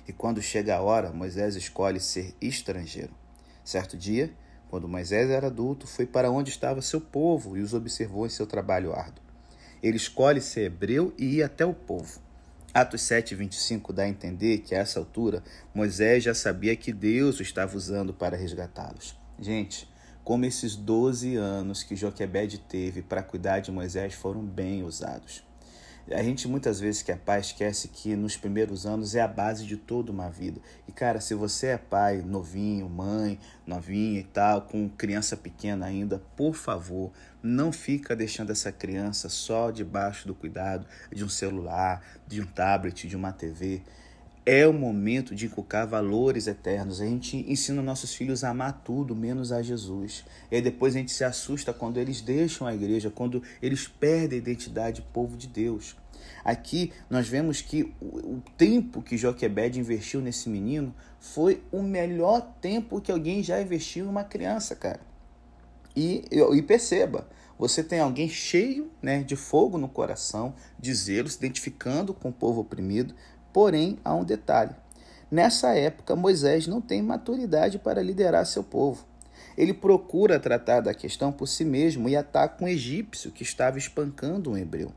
E 0.08 0.12
quando 0.12 0.42
chega 0.42 0.76
a 0.76 0.82
hora, 0.82 1.14
Moisés 1.14 1.56
escolhe 1.56 2.00
ser 2.00 2.36
estrangeiro. 2.42 3.14
Certo 3.64 3.96
dia, 3.96 4.34
quando 4.74 4.88
Moisés 4.88 5.30
era 5.30 5.46
adulto, 5.46 5.86
foi 5.86 6.08
para 6.08 6.32
onde 6.32 6.50
estava 6.50 6.82
seu 6.82 7.00
povo 7.00 7.56
e 7.56 7.62
os 7.62 7.76
observou 7.76 8.26
em 8.26 8.30
seu 8.30 8.48
trabalho 8.48 8.92
árduo. 8.92 9.24
Ele 9.84 9.98
escolhe 9.98 10.42
ser 10.42 10.62
hebreu 10.62 11.14
e 11.16 11.36
ir 11.36 11.44
até 11.44 11.64
o 11.64 11.76
povo. 11.76 12.20
Atos 12.74 13.04
7, 13.04 13.36
25 13.36 13.94
dá 13.94 14.02
a 14.02 14.10
entender 14.10 14.62
que 14.62 14.74
a 14.74 14.80
essa 14.80 14.98
altura 14.98 15.44
Moisés 15.76 16.24
já 16.24 16.34
sabia 16.34 16.76
que 16.76 16.92
Deus 16.92 17.38
o 17.38 17.44
estava 17.44 17.78
usando 17.78 18.16
para 18.16 18.36
resgatá-los. 18.36 19.16
Gente, 19.40 19.88
como 20.24 20.44
esses 20.44 20.76
12 20.76 21.36
anos 21.36 21.84
que 21.84 21.96
Joquebed 21.96 22.58
teve 22.68 23.04
para 23.04 23.22
cuidar 23.22 23.60
de 23.60 23.72
Moisés 23.72 24.16
foram 24.16 24.44
bem 24.44 24.82
usados. 24.82 25.44
A 26.12 26.22
gente 26.22 26.50
muitas 26.50 26.82
vezes 26.82 27.02
que 27.02 27.14
é 27.14 27.16
pai 27.16 27.40
esquece 27.40 27.88
que 27.88 28.14
nos 28.14 28.36
primeiros 28.36 28.86
anos 28.86 29.16
é 29.16 29.22
a 29.22 29.28
base 29.28 29.66
de 29.66 29.78
toda 29.78 30.12
uma 30.12 30.30
vida. 30.30 30.60
E 30.86 30.92
cara, 30.92 31.22
se 31.22 31.34
você 31.34 31.68
é 31.68 31.78
pai 31.78 32.22
novinho, 32.22 32.90
mãe 32.90 33.40
novinha 33.66 34.20
e 34.20 34.24
tal, 34.24 34.64
com 34.64 34.90
criança 34.90 35.38
pequena 35.38 35.86
ainda, 35.86 36.22
por 36.36 36.56
favor, 36.56 37.10
não 37.42 37.72
fica 37.72 38.18
deixando 38.18 38.52
essa 38.52 38.70
criança 38.70 39.30
só 39.30 39.72
debaixo 39.72 40.28
do 40.28 40.36
cuidado 40.36 40.86
de 41.10 41.24
um 41.24 41.30
celular, 41.30 42.04
de 42.28 42.42
um 42.42 42.46
tablet, 42.46 43.08
de 43.08 43.16
uma 43.16 43.32
TV. 43.32 43.82
É 44.46 44.68
o 44.68 44.74
momento 44.74 45.34
de 45.34 45.46
inculcar 45.46 45.88
valores 45.88 46.48
eternos. 46.48 47.00
A 47.00 47.06
gente 47.06 47.38
ensina 47.50 47.82
nossos 47.82 48.14
filhos 48.14 48.44
a 48.44 48.50
amar 48.50 48.82
tudo, 48.84 49.16
menos 49.16 49.54
a 49.54 49.62
Jesus. 49.62 50.26
E 50.52 50.60
depois 50.60 50.96
a 50.96 51.00
gente 51.00 51.14
se 51.14 51.24
assusta 51.24 51.72
quando 51.72 51.98
eles 51.98 52.20
deixam 52.20 52.68
a 52.68 52.76
igreja, 52.76 53.10
quando 53.10 53.42
eles 53.62 53.88
perdem 53.88 54.40
a 54.40 54.42
identidade 54.42 54.98
de 54.98 55.08
povo 55.14 55.38
de 55.38 55.48
Deus. 55.48 55.96
Aqui 56.44 56.92
nós 57.10 57.28
vemos 57.28 57.62
que 57.62 57.94
o 58.02 58.42
tempo 58.58 59.02
que 59.02 59.18
Joquebed 59.18 59.80
investiu 59.80 60.20
nesse 60.20 60.50
menino 60.50 60.94
foi 61.20 61.64
o 61.72 61.82
melhor 61.82 62.42
tempo 62.62 63.00
que 63.00 63.12
alguém 63.12 63.42
já 63.42 63.62
investiu 63.62 64.06
em 64.06 64.10
uma 64.10 64.26
criança, 64.26 64.76
cara. 64.76 65.00
E, 65.96 66.26
e 66.32 66.62
perceba, 66.62 67.28
você 67.58 67.84
tem 67.84 68.00
alguém 68.00 68.28
cheio 68.28 68.92
né, 69.02 69.24
de 69.24 69.36
fogo 69.36 69.78
no 69.78 69.88
coração, 69.88 70.54
de 70.80 70.94
zelo, 70.94 71.30
se 71.30 71.38
identificando 71.38 72.14
com 72.14 72.30
o 72.30 72.34
povo 72.34 72.62
oprimido, 72.62 73.14
Porém, 73.54 74.00
há 74.04 74.16
um 74.16 74.24
detalhe. 74.24 74.76
Nessa 75.32 75.76
época, 75.76 76.16
Moisés 76.16 76.66
não 76.68 76.82
tem 76.82 77.02
maturidade 77.02 77.78
para 77.78 78.02
liderar 78.02 78.46
seu 78.46 78.64
povo. 78.64 79.06
Ele 79.56 79.74
procura 79.74 80.40
tratar 80.40 80.82
da 80.82 80.94
questão 80.94 81.32
por 81.32 81.48
si 81.48 81.64
mesmo 81.64 82.10
e 82.10 82.16
ataca 82.16 82.64
um 82.64 82.68
egípcio 82.68 83.32
que 83.32 83.44
estava 83.44 83.78
espancando 83.78 84.52
um 84.52 84.58
hebreu. 84.58 84.92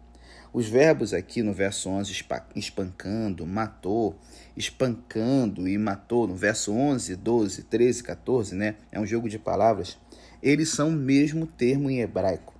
Os 0.52 0.66
verbos 0.66 1.12
aqui 1.12 1.42
no 1.42 1.52
verso 1.52 1.90
11, 1.90 2.24
espancando, 2.54 3.46
matou, 3.46 4.16
espancando 4.56 5.68
e 5.68 5.76
matou, 5.76 6.26
no 6.26 6.34
verso 6.34 6.72
11, 6.72 7.14
12, 7.14 7.62
13, 7.64 8.02
14, 8.02 8.54
né? 8.54 8.76
É 8.90 8.98
um 8.98 9.06
jogo 9.06 9.28
de 9.28 9.38
palavras. 9.38 9.98
Eles 10.42 10.70
são 10.70 10.88
o 10.88 10.92
mesmo 10.92 11.46
termo 11.46 11.90
em 11.90 12.00
hebraico. 12.00 12.54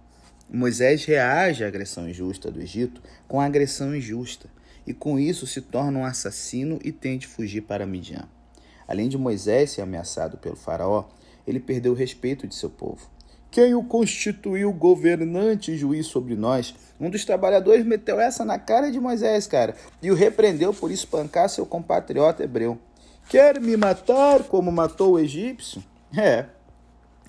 Moisés 0.51 1.07
reage 1.07 1.65
à 1.65 1.69
agressão 1.69 2.07
injusta 2.07 2.51
do 2.51 2.61
Egito 2.61 3.03
com 3.27 3.41
a 3.41 3.47
agressão 3.47 3.97
injusta 3.97 4.49
e 4.87 4.95
com 4.95 5.19
isso 5.19 5.47
se 5.47 5.61
torna 5.61 5.99
um 5.99 6.05
assassino 6.05 6.79
e 6.85 6.93
tente 6.93 7.27
fugir 7.27 7.63
para 7.63 7.87
Midian. 7.87 8.29
Além 8.87 9.09
de 9.09 9.19
Moisés 9.19 9.73
ser 9.73 9.83
ameaçado 9.83 10.37
pelo 10.37 10.57
faraó, 10.57 11.05
ele 11.47 11.59
perdeu 11.59 11.93
o 11.93 11.97
respeito 11.97 12.47
de 12.47 12.55
seu 12.55 12.71
povo. 12.71 13.11
Quem 13.51 13.75
o 13.75 13.83
constituiu 13.83 14.73
governante 14.73 15.73
e 15.73 15.79
juiz 15.79 16.07
sobre 16.07 16.37
nós? 16.37 16.75
Um 17.01 17.09
dos 17.09 17.25
trabalhadores 17.25 17.85
meteu 17.85 18.21
essa 18.21 18.45
na 18.45 18.59
cara 18.59 18.91
de 18.91 19.01
Moisés, 19.01 19.47
cara, 19.47 19.75
e 20.03 20.11
o 20.11 20.15
repreendeu 20.15 20.75
por 20.75 20.91
espancar 20.91 21.49
seu 21.49 21.65
compatriota 21.65 22.45
hebreu. 22.45 22.79
Quer 23.29 23.61
me 23.61 23.77
matar 23.77 24.45
como 24.45 24.71
matou 24.71 25.15
o 25.15 25.19
egípcio? 25.19 25.83
É. 26.17 26.47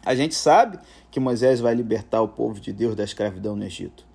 A 0.05 0.15
gente 0.15 0.35
sabe 0.35 0.79
que 1.11 1.19
Moisés 1.19 1.59
vai 1.59 1.73
libertar 1.73 2.21
o 2.21 2.27
povo 2.27 2.59
de 2.59 2.71
Deus 2.71 2.95
da 2.95 3.03
escravidão 3.03 3.55
no 3.55 3.65
Egito. 3.65 4.06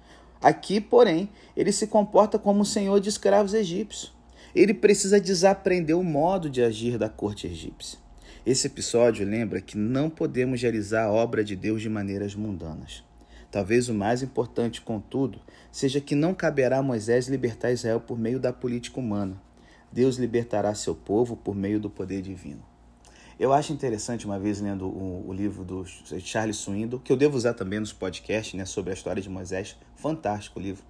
Aqui, 0.42 0.80
porém, 0.80 1.30
ele 1.56 1.70
se 1.70 1.86
comporta 1.86 2.36
como 2.36 2.62
o 2.62 2.66
senhor 2.66 2.98
de 2.98 3.08
escravos 3.08 3.54
egípcios. 3.54 4.12
Ele 4.52 4.74
precisa 4.74 5.20
desaprender 5.20 5.96
o 5.96 6.02
modo 6.02 6.50
de 6.50 6.62
agir 6.62 6.98
da 6.98 7.08
corte 7.08 7.46
egípcia. 7.46 7.98
Esse 8.44 8.66
episódio 8.66 9.24
lembra 9.24 9.60
que 9.60 9.78
não 9.78 10.10
podemos 10.10 10.60
realizar 10.60 11.04
a 11.04 11.12
obra 11.12 11.44
de 11.44 11.54
Deus 11.54 11.80
de 11.80 11.88
maneiras 11.88 12.34
mundanas. 12.34 13.04
Talvez 13.52 13.88
o 13.88 13.94
mais 13.94 14.20
importante, 14.20 14.80
contudo, 14.80 15.38
seja 15.70 16.00
que 16.00 16.16
não 16.16 16.34
caberá 16.34 16.78
a 16.78 16.82
Moisés 16.82 17.28
libertar 17.28 17.70
Israel 17.70 18.00
por 18.00 18.18
meio 18.18 18.40
da 18.40 18.52
política 18.52 18.98
humana. 18.98 19.40
Deus 19.92 20.16
libertará 20.16 20.74
seu 20.74 20.94
povo 20.94 21.36
por 21.36 21.54
meio 21.54 21.78
do 21.78 21.88
poder 21.88 22.20
divino. 22.20 22.71
Eu 23.42 23.52
acho 23.52 23.72
interessante, 23.72 24.24
uma 24.24 24.38
vez 24.38 24.60
lendo 24.60 24.86
o, 24.86 25.24
o, 25.26 25.32
livro 25.32 25.64
do 25.64 25.84
Charles 26.20 26.58
Swindoll, 26.58 27.00
que 27.00 27.10
eu 27.10 27.16
devo 27.16 27.36
usar 27.36 27.54
também 27.54 27.80
nos 27.80 27.92
podcasts, 27.92 28.54
né, 28.54 28.64
sobre 28.64 28.92
a 28.92 28.94
história 28.94 29.20
de 29.20 29.28
Moisés, 29.28 29.76
fantástico 29.96 30.60
o 30.60 30.62
livro. 30.62 30.84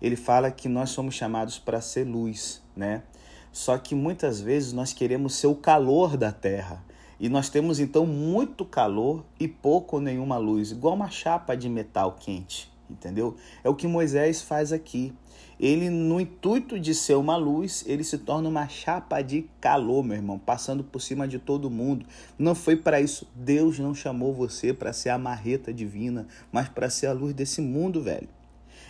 Ele 0.00 0.14
fala 0.14 0.48
que 0.48 0.68
nós 0.68 0.90
somos 0.90 1.16
chamados 1.16 1.58
para 1.58 1.80
ser 1.80 2.04
luz, 2.04 2.62
né? 2.76 3.02
Só 3.50 3.76
que 3.76 3.96
muitas 3.96 4.40
vezes 4.40 4.72
nós 4.72 4.92
queremos 4.92 5.34
ser 5.34 5.48
o 5.48 5.56
calor 5.56 6.16
da 6.16 6.30
terra. 6.30 6.84
E 7.18 7.28
nós 7.28 7.48
temos 7.48 7.80
então 7.80 8.06
muito 8.06 8.64
calor 8.64 9.24
e 9.40 9.48
pouco 9.48 9.96
ou 9.96 10.00
nenhuma 10.00 10.38
luz, 10.38 10.70
igual 10.70 10.94
uma 10.94 11.10
chapa 11.10 11.56
de 11.56 11.68
metal 11.68 12.12
quente, 12.12 12.72
entendeu? 12.88 13.34
É 13.64 13.68
o 13.68 13.74
que 13.74 13.88
Moisés 13.88 14.40
faz 14.40 14.72
aqui. 14.72 15.12
Ele, 15.60 15.90
no 15.90 16.20
intuito 16.20 16.78
de 16.78 16.94
ser 16.94 17.14
uma 17.14 17.36
luz, 17.36 17.84
ele 17.86 18.04
se 18.04 18.18
torna 18.18 18.48
uma 18.48 18.68
chapa 18.68 19.20
de 19.22 19.46
calor, 19.60 20.04
meu 20.04 20.16
irmão, 20.16 20.38
passando 20.38 20.84
por 20.84 21.00
cima 21.00 21.26
de 21.26 21.38
todo 21.38 21.68
mundo. 21.68 22.06
Não 22.38 22.54
foi 22.54 22.76
para 22.76 23.00
isso. 23.00 23.26
Deus 23.34 23.78
não 23.78 23.94
chamou 23.94 24.32
você 24.32 24.72
para 24.72 24.92
ser 24.92 25.08
a 25.08 25.18
marreta 25.18 25.72
divina, 25.72 26.26
mas 26.52 26.68
para 26.68 26.88
ser 26.88 27.08
a 27.08 27.12
luz 27.12 27.34
desse 27.34 27.60
mundo, 27.60 28.00
velho. 28.00 28.28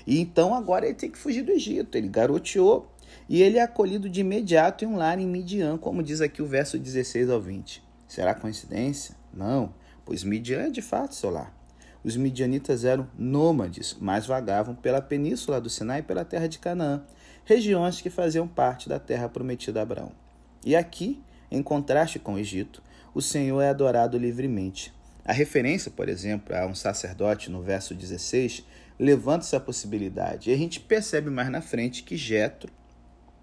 E 0.07 0.21
então 0.21 0.55
agora 0.55 0.87
ele 0.87 0.95
tem 0.95 1.11
que 1.11 1.19
fugir 1.19 1.43
do 1.43 1.53
Egito. 1.53 1.97
Ele 1.97 2.09
garoteou 2.09 2.91
e 3.29 3.43
ele 3.43 3.59
é 3.59 3.63
acolhido 3.63 4.09
de 4.09 4.21
imediato 4.21 4.85
em 4.85 4.89
um 4.89 4.97
lar 4.97 5.19
em 5.19 5.27
Midian, 5.27 5.79
como 5.79 6.03
diz 6.03 6.21
aqui 6.21 6.43
o 6.43 6.47
verso 6.47 6.79
16 6.79 7.31
ao 7.31 7.41
20. 7.41 7.83
Será 8.07 8.35
coincidência? 8.35 9.15
Não, 9.33 9.73
pois 10.05 10.25
Midian 10.25 10.63
é 10.63 10.71
de 10.71 10.83
fato 10.83 11.15
seu 11.15 11.31
lar. 11.31 11.58
Os 12.09 12.17
midianitas 12.17 12.87
eram 12.87 13.07
nômades, 13.19 13.95
mas 14.01 14.25
vagavam 14.25 14.75
pela 14.75 14.99
península 14.99 15.61
do 15.61 15.69
Sinai 15.69 15.99
e 15.99 16.03
pela 16.03 16.25
terra 16.25 16.47
de 16.47 16.59
Canaã, 16.59 17.03
regiões 17.45 18.01
que 18.01 18.09
faziam 18.09 18.49
parte 18.49 18.89
da 18.89 18.99
terra 18.99 19.29
prometida 19.29 19.81
a 19.81 19.83
Abraão. 19.83 20.13
E 20.65 20.75
aqui, 20.75 21.23
em 21.51 21.63
contraste 21.63 22.19
com 22.19 22.33
o 22.33 22.39
Egito, 22.39 22.83
o 23.13 23.21
Senhor 23.21 23.61
é 23.61 23.69
adorado 23.69 24.17
livremente. 24.17 24.91
A 25.23 25.35
referência, 25.35 25.91
por 25.91 26.09
exemplo, 26.09 26.57
a 26.57 26.65
um 26.65 26.75
sacerdote 26.75 27.51
no 27.51 27.61
verso 27.61 27.95
16 27.95 28.65
levanta 28.99 29.45
essa 29.45 29.61
possibilidade. 29.61 30.49
E 30.49 30.55
a 30.55 30.57
gente 30.57 30.81
percebe 30.81 31.29
mais 31.29 31.51
na 31.51 31.61
frente 31.61 32.03
que 32.05 32.17
Jetro 32.17 32.73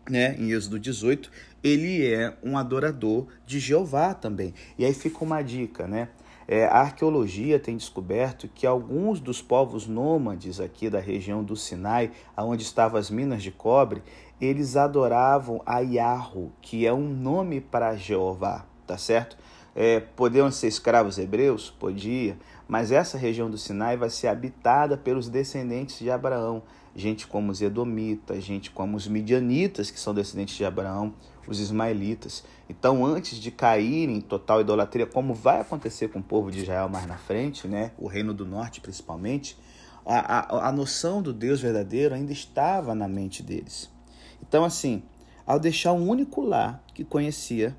né, 0.09 0.35
em 0.39 0.51
Êxodo 0.51 0.79
18, 0.79 1.31
ele 1.63 2.03
é 2.05 2.35
um 2.43 2.57
adorador 2.57 3.27
de 3.45 3.59
Jeová 3.59 4.15
também. 4.15 4.55
E 4.75 4.85
aí 4.85 4.93
fica 4.93 5.23
uma 5.23 5.43
dica, 5.43 5.87
né? 5.87 6.09
É, 6.47 6.65
a 6.65 6.77
arqueologia 6.81 7.59
tem 7.59 7.75
descoberto 7.75 8.47
que 8.53 8.67
alguns 8.67 9.19
dos 9.19 9.41
povos 9.41 9.87
nômades 9.87 10.59
aqui 10.59 10.89
da 10.89 10.99
região 10.99 11.43
do 11.43 11.55
Sinai, 11.55 12.11
onde 12.37 12.63
estavam 12.63 12.99
as 12.99 13.09
minas 13.09 13.41
de 13.41 13.51
cobre, 13.51 14.03
eles 14.39 14.75
adoravam 14.75 15.61
a 15.65 15.79
Yahoo, 15.79 16.51
que 16.61 16.85
é 16.85 16.93
um 16.93 17.09
nome 17.09 17.61
para 17.61 17.95
Jeová, 17.95 18.65
tá 18.85 18.97
certo? 18.97 19.37
É, 19.75 19.99
podiam 19.99 20.51
ser 20.51 20.67
escravos 20.67 21.17
hebreus? 21.17 21.69
Podia, 21.69 22.37
mas 22.67 22.91
essa 22.91 23.17
região 23.17 23.49
do 23.49 23.57
Sinai 23.57 23.97
vai 23.97 24.09
ser 24.09 24.27
habitada 24.27 24.95
pelos 24.95 25.27
descendentes 25.27 25.99
de 25.99 26.11
Abraão 26.11 26.63
gente 26.95 27.27
como 27.27 27.51
os 27.51 27.61
Edomitas, 27.61 28.43
gente 28.43 28.71
como 28.71 28.95
os 28.95 29.07
Midianitas, 29.07 29.91
que 29.91 29.99
são 29.99 30.13
descendentes 30.13 30.55
de 30.55 30.63
Abraão, 30.63 31.13
os 31.47 31.59
Ismaelitas. 31.59 32.43
Então, 32.69 33.05
antes 33.05 33.37
de 33.37 33.51
cair 33.51 34.09
em 34.09 34.21
total 34.21 34.61
idolatria, 34.61 35.05
como 35.05 35.33
vai 35.33 35.61
acontecer 35.61 36.07
com 36.07 36.19
o 36.19 36.23
povo 36.23 36.49
de 36.49 36.63
Israel 36.63 36.87
mais 36.87 37.05
na 37.05 37.17
frente, 37.17 37.67
né, 37.67 37.91
o 37.97 38.07
Reino 38.07 38.33
do 38.33 38.45
Norte 38.45 38.79
principalmente, 38.79 39.57
a, 40.05 40.55
a, 40.55 40.69
a 40.69 40.71
noção 40.71 41.21
do 41.21 41.33
Deus 41.33 41.59
verdadeiro 41.59 42.15
ainda 42.15 42.31
estava 42.31 42.95
na 42.95 43.07
mente 43.07 43.43
deles. 43.43 43.89
Então, 44.41 44.63
assim, 44.63 45.03
ao 45.45 45.59
deixar 45.59 45.93
um 45.93 46.07
único 46.09 46.41
lar 46.41 46.83
que 46.93 47.03
conhecia, 47.03 47.75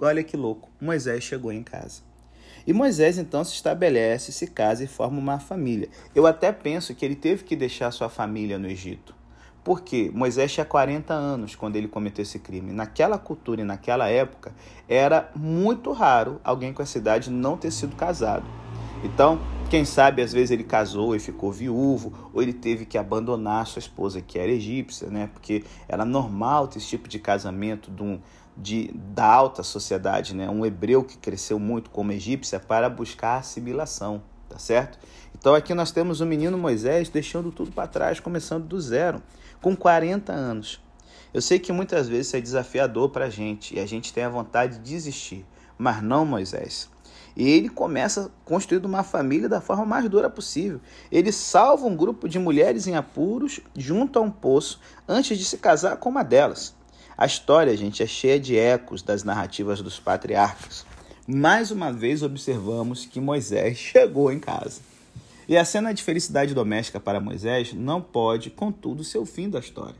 olha 0.00 0.22
que 0.22 0.36
louco, 0.36 0.70
Moisés 0.80 1.24
chegou 1.24 1.52
em 1.52 1.62
casa. 1.62 2.11
E 2.66 2.72
Moisés 2.72 3.18
então 3.18 3.42
se 3.44 3.54
estabelece, 3.54 4.32
se 4.32 4.46
casa 4.46 4.84
e 4.84 4.86
forma 4.86 5.18
uma 5.18 5.38
família. 5.38 5.88
Eu 6.14 6.26
até 6.26 6.52
penso 6.52 6.94
que 6.94 7.04
ele 7.04 7.16
teve 7.16 7.44
que 7.44 7.56
deixar 7.56 7.90
sua 7.90 8.08
família 8.08 8.58
no 8.58 8.68
Egito. 8.68 9.14
Porque 9.64 10.10
Moisés 10.12 10.52
tinha 10.52 10.66
40 10.66 11.14
anos 11.14 11.54
quando 11.54 11.76
ele 11.76 11.86
cometeu 11.86 12.22
esse 12.22 12.38
crime. 12.38 12.72
Naquela 12.72 13.16
cultura 13.16 13.60
e 13.60 13.64
naquela 13.64 14.08
época, 14.08 14.52
era 14.88 15.30
muito 15.36 15.92
raro 15.92 16.40
alguém 16.42 16.72
com 16.72 16.82
essa 16.82 16.98
idade 16.98 17.30
não 17.30 17.56
ter 17.56 17.70
sido 17.70 17.94
casado. 17.94 18.44
Então, 19.04 19.40
quem 19.68 19.84
sabe 19.84 20.20
às 20.20 20.32
vezes 20.32 20.50
ele 20.50 20.64
casou 20.64 21.16
e 21.16 21.18
ficou 21.18 21.50
viúvo, 21.50 22.30
ou 22.32 22.42
ele 22.42 22.52
teve 22.52 22.84
que 22.84 22.98
abandonar 22.98 23.66
sua 23.66 23.80
esposa 23.80 24.20
que 24.20 24.38
era 24.38 24.50
egípcia, 24.50 25.08
né? 25.08 25.30
Porque 25.32 25.64
era 25.88 26.04
normal 26.04 26.68
ter 26.68 26.78
esse 26.78 26.88
tipo 26.88 27.08
de 27.08 27.18
casamento 27.18 27.90
de 27.90 28.02
um, 28.02 28.20
de, 28.56 28.90
da 28.94 29.24
alta 29.24 29.62
sociedade, 29.62 30.34
né? 30.34 30.48
um 30.48 30.64
hebreu 30.64 31.02
que 31.02 31.16
cresceu 31.16 31.58
muito 31.58 31.90
como 31.90 32.12
egípcia 32.12 32.60
para 32.60 32.88
buscar 32.88 33.38
assimilação, 33.38 34.22
tá 34.48 34.58
certo? 34.58 34.98
Então 35.36 35.54
aqui 35.54 35.74
nós 35.74 35.90
temos 35.90 36.20
o 36.20 36.26
menino 36.26 36.56
Moisés 36.58 37.08
deixando 37.08 37.50
tudo 37.50 37.72
para 37.72 37.88
trás, 37.88 38.20
começando 38.20 38.66
do 38.66 38.80
zero, 38.80 39.22
com 39.60 39.74
40 39.74 40.32
anos. 40.32 40.80
Eu 41.32 41.40
sei 41.40 41.58
que 41.58 41.72
muitas 41.72 42.08
vezes 42.08 42.28
isso 42.28 42.36
é 42.36 42.40
desafiador 42.40 43.08
para 43.08 43.24
a 43.24 43.30
gente 43.30 43.74
e 43.74 43.80
a 43.80 43.86
gente 43.86 44.12
tem 44.12 44.24
a 44.24 44.28
vontade 44.28 44.78
de 44.78 44.90
desistir, 44.90 45.46
mas 45.78 46.02
não 46.02 46.26
Moisés. 46.26 46.90
E 47.34 47.48
ele 47.48 47.70
começa 47.70 48.30
construindo 48.44 48.84
uma 48.84 49.02
família 49.02 49.48
da 49.48 49.60
forma 49.60 49.86
mais 49.86 50.08
dura 50.08 50.28
possível. 50.28 50.80
Ele 51.10 51.32
salva 51.32 51.86
um 51.86 51.96
grupo 51.96 52.28
de 52.28 52.38
mulheres 52.38 52.86
em 52.86 52.94
apuros 52.94 53.60
junto 53.74 54.18
a 54.18 54.22
um 54.22 54.30
poço 54.30 54.78
antes 55.08 55.38
de 55.38 55.44
se 55.44 55.56
casar 55.56 55.96
com 55.96 56.10
uma 56.10 56.22
delas. 56.22 56.74
A 57.16 57.26
história, 57.26 57.76
gente, 57.76 58.02
é 58.02 58.06
cheia 58.06 58.40
de 58.40 58.56
ecos 58.56 59.02
das 59.02 59.22
narrativas 59.22 59.82
dos 59.82 60.00
patriarcas. 60.00 60.86
Mais 61.28 61.70
uma 61.70 61.92
vez 61.92 62.22
observamos 62.22 63.04
que 63.04 63.20
Moisés 63.20 63.76
chegou 63.78 64.32
em 64.32 64.38
casa. 64.38 64.80
E 65.46 65.56
a 65.56 65.64
cena 65.64 65.92
de 65.92 66.02
felicidade 66.02 66.54
doméstica 66.54 66.98
para 66.98 67.20
Moisés 67.20 67.74
não 67.74 68.00
pode, 68.00 68.48
contudo, 68.48 69.04
ser 69.04 69.18
o 69.18 69.26
fim 69.26 69.50
da 69.50 69.58
história. 69.58 69.96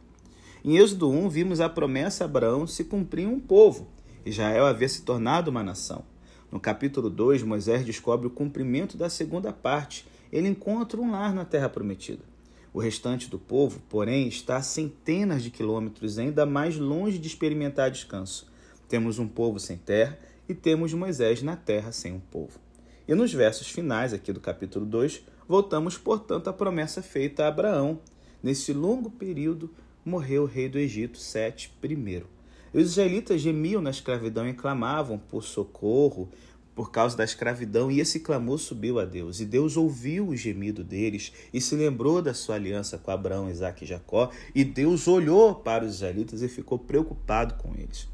Em 0.64 0.78
Êxodo 0.78 1.10
1, 1.10 1.28
vimos 1.28 1.60
a 1.60 1.68
promessa 1.68 2.24
a 2.24 2.26
Abraão 2.26 2.66
se 2.66 2.84
cumprir 2.84 3.28
um 3.28 3.38
povo. 3.38 3.88
Israel 4.24 4.64
havia 4.64 4.88
se 4.88 5.02
tornado 5.02 5.50
uma 5.50 5.62
nação. 5.62 6.04
No 6.50 6.58
capítulo 6.58 7.10
2, 7.10 7.42
Moisés 7.42 7.84
descobre 7.84 8.26
o 8.26 8.30
cumprimento 8.30 8.96
da 8.96 9.10
segunda 9.10 9.52
parte. 9.52 10.06
Ele 10.32 10.48
encontra 10.48 11.00
um 11.00 11.10
lar 11.10 11.34
na 11.34 11.44
terra 11.44 11.68
prometida. 11.68 12.31
O 12.74 12.80
restante 12.80 13.28
do 13.28 13.38
povo, 13.38 13.82
porém, 13.88 14.26
está 14.28 14.56
a 14.56 14.62
centenas 14.62 15.42
de 15.42 15.50
quilômetros 15.50 16.18
ainda 16.18 16.46
mais 16.46 16.78
longe 16.78 17.18
de 17.18 17.28
experimentar 17.28 17.90
descanso. 17.90 18.50
Temos 18.88 19.18
um 19.18 19.28
povo 19.28 19.60
sem 19.60 19.76
terra 19.76 20.18
e 20.48 20.54
temos 20.54 20.94
Moisés 20.94 21.42
na 21.42 21.54
terra 21.54 21.92
sem 21.92 22.12
um 22.12 22.20
povo. 22.20 22.58
E 23.06 23.14
nos 23.14 23.32
versos 23.32 23.68
finais 23.68 24.14
aqui 24.14 24.32
do 24.32 24.40
capítulo 24.40 24.86
2, 24.86 25.22
voltamos, 25.46 25.98
portanto, 25.98 26.48
à 26.48 26.52
promessa 26.52 27.02
feita 27.02 27.44
a 27.44 27.48
Abraão. 27.48 28.00
Nesse 28.42 28.72
longo 28.72 29.10
período, 29.10 29.70
morreu 30.04 30.44
o 30.44 30.46
rei 30.46 30.68
do 30.68 30.78
Egito, 30.78 31.18
Sete 31.18 31.70
I. 31.82 32.24
Os 32.72 32.82
israelitas 32.82 33.42
gemiam 33.42 33.82
na 33.82 33.90
escravidão 33.90 34.48
e 34.48 34.54
clamavam 34.54 35.18
por 35.18 35.44
socorro, 35.44 36.30
por 36.74 36.90
causa 36.90 37.16
da 37.16 37.24
escravidão, 37.24 37.90
e 37.90 38.00
esse 38.00 38.20
clamor 38.20 38.58
subiu 38.58 38.98
a 38.98 39.04
Deus. 39.04 39.40
E 39.40 39.44
Deus 39.44 39.76
ouviu 39.76 40.28
o 40.28 40.36
gemido 40.36 40.82
deles 40.82 41.32
e 41.52 41.60
se 41.60 41.74
lembrou 41.74 42.22
da 42.22 42.32
sua 42.32 42.54
aliança 42.54 42.96
com 42.96 43.10
Abraão, 43.10 43.50
Isaac 43.50 43.84
e 43.84 43.86
Jacó. 43.86 44.30
E 44.54 44.64
Deus 44.64 45.06
olhou 45.06 45.54
para 45.54 45.84
os 45.84 45.96
israelitas 45.96 46.42
e 46.42 46.48
ficou 46.48 46.78
preocupado 46.78 47.54
com 47.54 47.74
eles. 47.74 48.08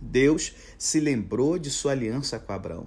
Deus 0.00 0.54
se 0.76 1.00
lembrou 1.00 1.58
de 1.58 1.70
sua 1.70 1.92
aliança 1.92 2.38
com 2.38 2.52
Abraão. 2.52 2.86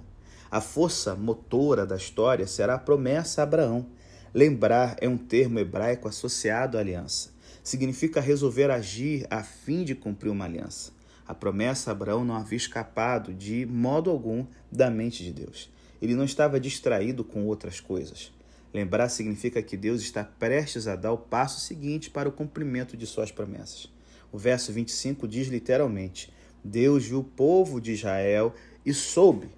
A 0.50 0.60
força 0.60 1.14
motora 1.14 1.84
da 1.84 1.96
história 1.96 2.46
será 2.46 2.74
a 2.74 2.78
promessa 2.78 3.40
a 3.40 3.44
Abraão. 3.44 3.86
Lembrar 4.32 4.96
é 5.00 5.08
um 5.08 5.18
termo 5.18 5.58
hebraico 5.58 6.08
associado 6.08 6.78
à 6.78 6.80
aliança. 6.80 7.30
Significa 7.62 8.20
resolver 8.20 8.70
agir 8.70 9.26
a 9.30 9.42
fim 9.42 9.84
de 9.84 9.94
cumprir 9.94 10.30
uma 10.30 10.44
aliança. 10.44 10.92
A 11.26 11.34
promessa 11.34 11.90
a 11.90 11.92
Abraão 11.92 12.24
não 12.24 12.34
havia 12.34 12.56
escapado 12.56 13.32
de 13.32 13.64
modo 13.66 14.10
algum 14.10 14.46
da 14.70 14.90
mente 14.90 15.22
de 15.22 15.32
Deus. 15.32 15.70
Ele 16.00 16.14
não 16.14 16.24
estava 16.24 16.58
distraído 16.58 17.22
com 17.22 17.46
outras 17.46 17.80
coisas. 17.80 18.32
Lembrar 18.74 19.08
significa 19.08 19.62
que 19.62 19.76
Deus 19.76 20.00
está 20.00 20.24
prestes 20.24 20.88
a 20.88 20.96
dar 20.96 21.12
o 21.12 21.18
passo 21.18 21.60
seguinte 21.60 22.10
para 22.10 22.28
o 22.28 22.32
cumprimento 22.32 22.96
de 22.96 23.06
suas 23.06 23.30
promessas. 23.30 23.88
O 24.32 24.38
verso 24.38 24.72
25 24.72 25.28
diz 25.28 25.48
literalmente: 25.48 26.32
Deus 26.64 27.04
viu 27.04 27.20
o 27.20 27.24
povo 27.24 27.80
de 27.80 27.92
Israel 27.92 28.54
e 28.84 28.94
soube. 28.94 29.50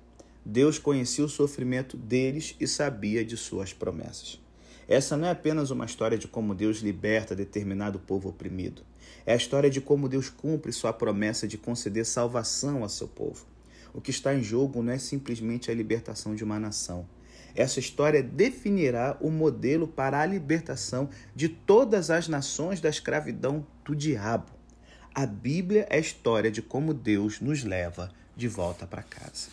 Deus 0.45 0.79
conhecia 0.79 1.25
o 1.25 1.29
sofrimento 1.29 1.97
deles 1.97 2.55
e 2.61 2.67
sabia 2.67 3.25
de 3.25 3.37
suas 3.37 3.73
promessas. 3.73 4.39
Essa 4.87 5.17
não 5.17 5.29
é 5.29 5.31
apenas 5.31 5.71
uma 5.71 5.87
história 5.87 6.19
de 6.19 6.29
como 6.29 6.55
Deus 6.55 6.79
liberta 6.79 7.35
determinado 7.35 7.99
povo 7.99 8.29
oprimido. 8.29 8.83
É 9.27 9.33
a 9.33 9.37
história 9.37 9.71
de 9.71 9.81
como 9.81 10.09
Deus 10.09 10.29
cumpre 10.29 10.73
sua 10.73 10.93
promessa 10.93 11.49
de 11.49 11.57
conceder 11.57 12.05
salvação 12.05 12.85
a 12.85 12.89
seu 12.89 13.09
povo. 13.09 13.47
O 13.93 14.01
que 14.01 14.11
está 14.11 14.35
em 14.35 14.43
jogo 14.43 14.83
não 14.83 14.93
é 14.93 14.99
simplesmente 14.99 15.71
a 15.71 15.75
libertação 15.75 16.35
de 16.35 16.43
uma 16.43 16.59
nação. 16.59 17.07
Essa 17.55 17.79
história 17.79 18.23
definirá 18.23 19.17
o 19.21 19.31
modelo 19.31 19.87
para 19.87 20.21
a 20.21 20.27
libertação 20.27 21.09
de 21.35 21.49
todas 21.49 22.11
as 22.11 22.27
nações 22.27 22.81
da 22.81 22.89
escravidão 22.89 23.65
do 23.85 23.95
diabo. 23.95 24.51
A 25.15 25.25
Bíblia 25.25 25.87
é 25.89 25.97
a 25.97 26.01
história 26.01 26.51
de 26.51 26.61
como 26.61 26.93
Deus 26.93 27.41
nos 27.41 27.63
leva 27.63 28.11
de 28.37 28.49
volta 28.49 28.85
para 28.85 29.03
casa. 29.05 29.49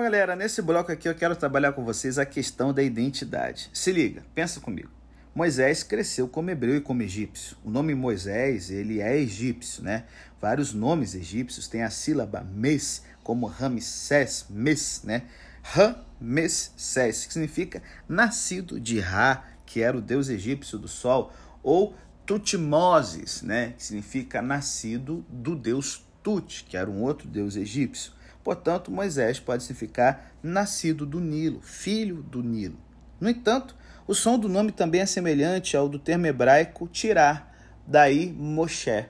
Bom, 0.00 0.04
galera, 0.04 0.34
nesse 0.34 0.62
bloco 0.62 0.90
aqui 0.90 1.06
eu 1.06 1.14
quero 1.14 1.36
trabalhar 1.36 1.72
com 1.72 1.84
vocês 1.84 2.18
a 2.18 2.24
questão 2.24 2.72
da 2.72 2.82
identidade. 2.82 3.68
Se 3.70 3.92
liga, 3.92 4.24
pensa 4.34 4.58
comigo. 4.58 4.88
Moisés 5.34 5.82
cresceu 5.82 6.26
como 6.26 6.48
hebreu 6.48 6.76
e 6.76 6.80
como 6.80 7.02
egípcio. 7.02 7.54
O 7.62 7.70
nome 7.70 7.94
Moisés, 7.94 8.70
ele 8.70 9.02
é 9.02 9.18
egípcio, 9.18 9.82
né? 9.82 10.04
Vários 10.40 10.72
nomes 10.72 11.14
egípcios 11.14 11.68
têm 11.68 11.82
a 11.82 11.90
sílaba 11.90 12.40
mes, 12.40 13.02
como 13.22 13.44
Ramsés, 13.44 14.46
mes, 14.48 15.02
né? 15.04 15.24
Ramsés, 15.62 17.26
que 17.26 17.34
significa 17.34 17.82
nascido 18.08 18.80
de 18.80 19.00
Ra, 19.00 19.44
que 19.66 19.82
era 19.82 19.98
o 19.98 20.00
deus 20.00 20.30
egípcio 20.30 20.78
do 20.78 20.88
sol, 20.88 21.30
ou 21.62 21.94
Tutmoses, 22.24 23.42
né? 23.42 23.74
Que 23.76 23.82
significa 23.82 24.40
nascido 24.40 25.26
do 25.28 25.54
deus 25.54 26.02
Tut, 26.22 26.64
que 26.64 26.74
era 26.78 26.88
um 26.88 27.02
outro 27.02 27.28
deus 27.28 27.54
egípcio. 27.54 28.18
Portanto, 28.42 28.90
Moisés 28.90 29.38
pode 29.38 29.62
significar 29.62 30.32
nascido 30.42 31.04
do 31.04 31.20
Nilo, 31.20 31.60
filho 31.60 32.22
do 32.22 32.42
Nilo. 32.42 32.78
No 33.20 33.28
entanto, 33.28 33.76
o 34.06 34.14
som 34.14 34.38
do 34.38 34.48
nome 34.48 34.72
também 34.72 35.02
é 35.02 35.06
semelhante 35.06 35.76
ao 35.76 35.88
do 35.88 35.98
termo 35.98 36.26
hebraico 36.26 36.88
tirar, 36.88 37.54
daí 37.86 38.32
Moshe. 38.32 39.06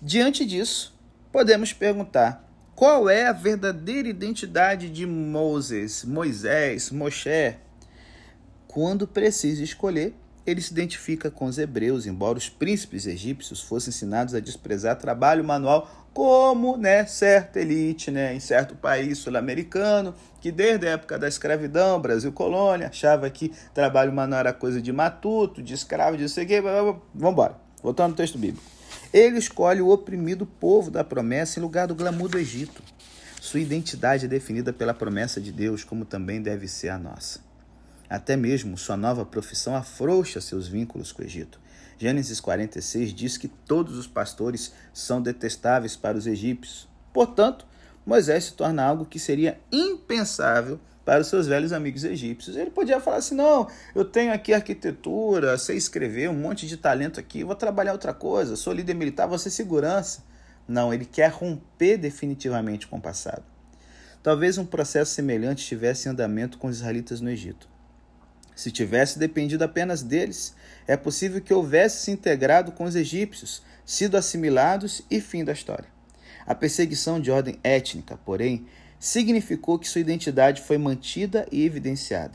Diante 0.00 0.44
disso, 0.44 0.98
podemos 1.32 1.72
perguntar: 1.72 2.48
qual 2.74 3.08
é 3.08 3.26
a 3.26 3.32
verdadeira 3.32 4.08
identidade 4.08 4.90
de 4.90 5.06
Moses, 5.06 6.04
Moisés, 6.04 6.90
Moshe? 6.90 7.56
Quando 8.68 9.06
precisa 9.06 9.64
escolher, 9.64 10.14
ele 10.50 10.60
se 10.60 10.72
identifica 10.72 11.30
com 11.30 11.46
os 11.46 11.58
hebreus, 11.58 12.06
embora 12.06 12.38
os 12.38 12.48
príncipes 12.48 13.06
egípcios 13.06 13.62
fossem 13.62 13.90
ensinados 13.90 14.34
a 14.34 14.40
desprezar 14.40 14.96
trabalho 14.96 15.44
manual 15.44 16.00
como 16.12 16.76
né, 16.76 17.06
certa 17.06 17.60
elite 17.60 18.10
né, 18.10 18.34
em 18.34 18.40
certo 18.40 18.74
país 18.74 19.18
sul-americano, 19.18 20.14
que 20.40 20.50
desde 20.50 20.88
a 20.88 20.92
época 20.92 21.18
da 21.18 21.28
escravidão, 21.28 22.00
Brasil 22.00 22.32
colônia, 22.32 22.88
achava 22.88 23.30
que 23.30 23.52
trabalho 23.72 24.12
manual 24.12 24.40
era 24.40 24.52
coisa 24.52 24.82
de 24.82 24.92
matuto, 24.92 25.62
de 25.62 25.72
escravo, 25.72 26.16
de 26.16 26.28
sei 26.28 26.44
o 26.44 26.62
Vamos 27.14 27.32
embora. 27.32 27.56
Voltando 27.82 28.10
ao 28.10 28.16
texto 28.16 28.38
bíblico. 28.38 28.62
Ele 29.12 29.38
escolhe 29.38 29.80
o 29.80 29.88
oprimido 29.88 30.44
povo 30.44 30.90
da 30.90 31.02
promessa 31.02 31.58
em 31.58 31.62
lugar 31.62 31.86
do 31.86 31.94
glamour 31.94 32.28
do 32.28 32.38
Egito. 32.38 32.82
Sua 33.40 33.60
identidade 33.60 34.26
é 34.26 34.28
definida 34.28 34.72
pela 34.72 34.92
promessa 34.92 35.40
de 35.40 35.50
Deus, 35.50 35.82
como 35.82 36.04
também 36.04 36.42
deve 36.42 36.68
ser 36.68 36.90
a 36.90 36.98
nossa. 36.98 37.49
Até 38.10 38.36
mesmo 38.36 38.76
sua 38.76 38.96
nova 38.96 39.24
profissão 39.24 39.76
afrouxa 39.76 40.40
seus 40.40 40.66
vínculos 40.66 41.12
com 41.12 41.22
o 41.22 41.24
Egito. 41.24 41.60
Gênesis 41.96 42.40
46 42.40 43.14
diz 43.14 43.36
que 43.36 43.46
todos 43.46 43.96
os 43.96 44.08
pastores 44.08 44.72
são 44.92 45.22
detestáveis 45.22 45.94
para 45.94 46.18
os 46.18 46.26
egípcios. 46.26 46.88
Portanto, 47.12 47.64
Moisés 48.04 48.46
se 48.46 48.54
torna 48.54 48.82
algo 48.82 49.04
que 49.04 49.20
seria 49.20 49.60
impensável 49.70 50.80
para 51.04 51.20
os 51.20 51.28
seus 51.28 51.46
velhos 51.46 51.72
amigos 51.72 52.02
egípcios. 52.02 52.56
Ele 52.56 52.70
podia 52.70 52.98
falar 52.98 53.18
assim: 53.18 53.36
não, 53.36 53.68
eu 53.94 54.04
tenho 54.04 54.32
aqui 54.32 54.52
arquitetura, 54.52 55.56
sei 55.56 55.76
escrever, 55.76 56.28
um 56.28 56.34
monte 56.34 56.66
de 56.66 56.76
talento 56.76 57.20
aqui, 57.20 57.44
vou 57.44 57.54
trabalhar 57.54 57.92
outra 57.92 58.12
coisa, 58.12 58.56
sou 58.56 58.72
líder 58.72 58.94
militar, 58.94 59.28
vou 59.28 59.38
ser 59.38 59.50
segurança. 59.50 60.24
Não, 60.66 60.92
ele 60.92 61.04
quer 61.04 61.30
romper 61.30 61.96
definitivamente 61.96 62.88
com 62.88 62.96
o 62.96 63.00
passado. 63.00 63.44
Talvez 64.20 64.58
um 64.58 64.66
processo 64.66 65.12
semelhante 65.12 65.62
estivesse 65.62 66.08
em 66.08 66.10
andamento 66.10 66.58
com 66.58 66.66
os 66.66 66.78
israelitas 66.78 67.20
no 67.20 67.30
Egito. 67.30 67.68
Se 68.60 68.70
tivesse 68.70 69.18
dependido 69.18 69.62
apenas 69.62 70.02
deles, 70.02 70.54
é 70.86 70.94
possível 70.94 71.40
que 71.40 71.54
houvesse 71.54 72.04
se 72.04 72.10
integrado 72.10 72.72
com 72.72 72.84
os 72.84 72.94
egípcios, 72.94 73.62
sido 73.86 74.18
assimilados 74.18 75.00
e 75.10 75.18
fim 75.18 75.42
da 75.42 75.54
história. 75.54 75.88
A 76.46 76.54
perseguição 76.54 77.18
de 77.18 77.30
ordem 77.30 77.58
étnica, 77.64 78.18
porém, 78.22 78.66
significou 78.98 79.78
que 79.78 79.88
sua 79.88 80.02
identidade 80.02 80.60
foi 80.60 80.76
mantida 80.76 81.46
e 81.50 81.64
evidenciada. 81.64 82.34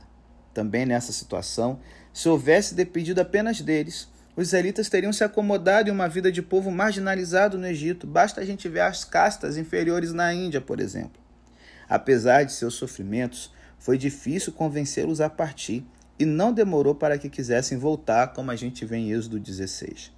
Também 0.51 0.83
nessa 0.83 1.13
situação, 1.13 1.79
se 2.11 2.27
houvesse 2.27 2.73
dependido 2.73 3.19
apenas 3.19 3.61
deles, 3.61 4.07
os 4.35 4.47
israelitas 4.47 4.89
teriam 4.89 5.13
se 5.13 5.23
acomodado 5.23 5.89
em 5.89 5.93
uma 5.93 6.09
vida 6.09 6.31
de 6.31 6.41
povo 6.41 6.71
marginalizado 6.71 7.55
no 7.55 7.67
Egito. 7.67 8.07
Basta 8.07 8.41
a 8.41 8.45
gente 8.45 8.67
ver 8.67 8.79
as 8.79 9.05
castas 9.05 9.57
inferiores 9.57 10.11
na 10.11 10.33
Índia, 10.33 10.59
por 10.59 10.79
exemplo. 10.79 11.21
Apesar 11.87 12.45
de 12.45 12.51
seus 12.51 12.73
sofrimentos, 12.73 13.53
foi 13.77 13.95
difícil 13.95 14.51
convencê-los 14.53 15.21
a 15.21 15.29
partir 15.29 15.85
e 16.17 16.25
não 16.25 16.53
demorou 16.53 16.95
para 16.95 17.17
que 17.17 17.29
quisessem 17.29 17.77
voltar, 17.77 18.33
como 18.33 18.51
a 18.51 18.55
gente 18.55 18.85
vê 18.85 18.97
em 18.97 19.11
Êxodo 19.11 19.39
16. 19.39 20.13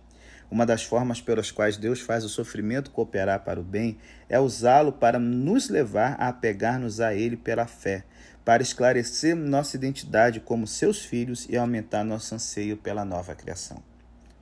Uma 0.49 0.65
das 0.65 0.83
formas 0.83 1.19
pelas 1.19 1.51
quais 1.51 1.75
Deus 1.75 1.99
faz 1.99 2.23
o 2.23 2.29
sofrimento 2.29 2.91
cooperar 2.91 3.43
para 3.43 3.59
o 3.59 3.63
bem 3.63 3.97
é 4.29 4.39
usá-lo 4.39 4.93
para 4.93 5.19
nos 5.19 5.69
levar 5.69 6.15
a 6.19 6.29
apegar-nos 6.29 7.01
a 7.01 7.13
Ele 7.13 7.35
pela 7.35 7.67
fé, 7.67 8.05
para 8.45 8.63
esclarecer 8.63 9.35
nossa 9.35 9.75
identidade 9.75 10.39
como 10.39 10.65
seus 10.65 11.03
filhos 11.03 11.47
e 11.49 11.57
aumentar 11.57 12.05
nosso 12.05 12.33
anseio 12.33 12.77
pela 12.77 13.03
nova 13.03 13.35
criação. 13.35 13.83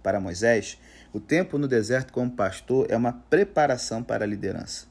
Para 0.03 0.19
Moisés, 0.19 0.77
o 1.11 1.19
tempo 1.19 1.57
no 1.57 1.67
deserto 1.67 2.13
como 2.13 2.29
pastor 2.29 2.85
é 2.87 2.95
uma 2.95 3.13
preparação 3.13 4.03
para 4.03 4.23
a 4.23 4.27
liderança. 4.27 4.85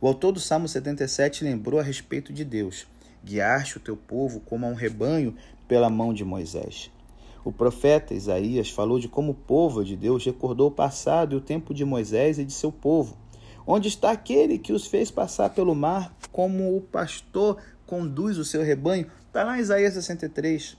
O 0.00 0.06
autor 0.08 0.32
do 0.32 0.40
Salmo 0.40 0.66
77 0.66 1.44
lembrou 1.44 1.78
a 1.78 1.82
respeito 1.82 2.32
de 2.32 2.42
Deus: 2.42 2.86
Guiaste 3.22 3.76
o 3.76 3.80
teu 3.80 3.96
povo 3.96 4.40
como 4.40 4.64
a 4.64 4.68
um 4.68 4.74
rebanho 4.74 5.36
pela 5.74 5.90
mão 5.90 6.14
de 6.14 6.24
Moisés. 6.24 6.88
O 7.44 7.50
profeta 7.50 8.14
Isaías 8.14 8.70
falou 8.70 9.00
de 9.00 9.08
como 9.08 9.32
o 9.32 9.34
povo 9.34 9.84
de 9.84 9.96
Deus 9.96 10.24
recordou 10.24 10.68
o 10.68 10.70
passado 10.70 11.34
e 11.34 11.36
o 11.36 11.40
tempo 11.40 11.74
de 11.74 11.84
Moisés 11.84 12.38
e 12.38 12.44
de 12.44 12.52
seu 12.52 12.70
povo. 12.70 13.18
Onde 13.66 13.88
está 13.88 14.12
aquele 14.12 14.56
que 14.56 14.72
os 14.72 14.86
fez 14.86 15.10
passar 15.10 15.50
pelo 15.50 15.74
mar, 15.74 16.14
como 16.30 16.76
o 16.76 16.80
pastor 16.80 17.60
conduz 17.86 18.38
o 18.38 18.44
seu 18.44 18.62
rebanho? 18.62 19.10
Está 19.26 19.42
lá 19.42 19.58
em 19.58 19.62
Isaías 19.62 19.94
63. 19.94 20.76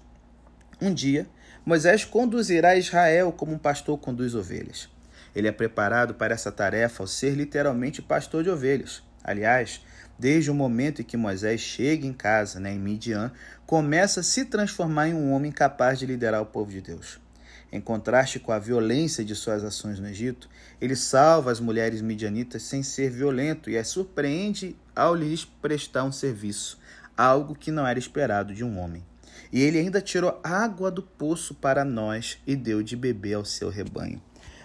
Um 0.82 0.94
dia, 0.94 1.28
Moisés 1.66 2.06
conduzirá 2.06 2.78
Israel 2.78 3.34
como 3.34 3.52
um 3.52 3.60
pastor 3.60 3.98
conduz 3.98 4.34
ovelhas. 4.34 4.88
Ele 5.36 5.50
é 5.50 5.52
preparado 5.52 6.14
para 6.14 6.34
essa 6.34 6.54
tarefa 6.54 7.04
ao 7.04 7.08
ser 7.08 7.36
literalmente 7.36 8.02
pastor 8.02 8.46
de 8.46 8.50
ovelhas. 8.50 9.04
Aliás, 9.22 9.82
desde 10.18 10.50
o 10.50 10.54
momento 10.54 11.02
em 11.02 11.06
que 11.06 11.18
Moisés 11.18 11.62
chega 11.62 12.06
em 12.06 12.14
casa, 12.14 12.60
né, 12.60 12.74
em 12.74 12.80
Midian, 12.80 13.32
começa 13.66 14.22
a 14.22 14.24
se 14.24 14.46
transformar 14.46 15.10
em 15.10 15.14
um 15.14 15.32
homem 15.32 15.52
capaz 15.52 16.00
de 16.00 16.06
liderar 16.06 16.42
o 16.42 16.46
povo 16.46 16.72
de 16.72 16.82
Deus. 16.82 17.20
Em 17.72 17.82
contraste 17.82 18.40
com 18.40 18.52
a 18.52 18.60
violência 18.60 19.26
de 19.26 19.36
suas 19.36 19.64
ações 19.64 20.00
no 20.00 20.08
Egito, 20.08 20.50
ele 20.80 20.96
salva 20.96 21.52
as 21.52 21.60
mulheres 21.60 22.02
midianitas 22.02 22.64
sem 22.64 22.82
ser 22.82 23.10
violento 23.10 23.70
e 23.70 23.78
as 23.78 23.88
surpreende 23.88 24.76
ao 24.96 25.14
lhes 25.14 25.44
prestar 25.44 26.04
um 26.04 26.12
serviço, 26.12 26.80
algo 27.18 27.56
que 27.56 27.72
não 27.72 27.86
era 27.86 28.00
esperado 28.00 28.54
de 28.54 28.64
um 28.64 28.80
homem. 28.80 29.04
E 29.52 29.62
ele 29.62 29.80
ainda 29.80 30.02
tirou 30.02 30.40
água 30.44 30.90
do 30.90 31.02
poço 31.02 31.54
para 31.54 31.84
nós 31.84 32.38
e 32.48 32.56
deu 32.56 32.82
de 32.82 32.96
beber 32.96 33.34
ao 33.34 33.46
seu 33.46 33.70
rebanho. 33.70 34.22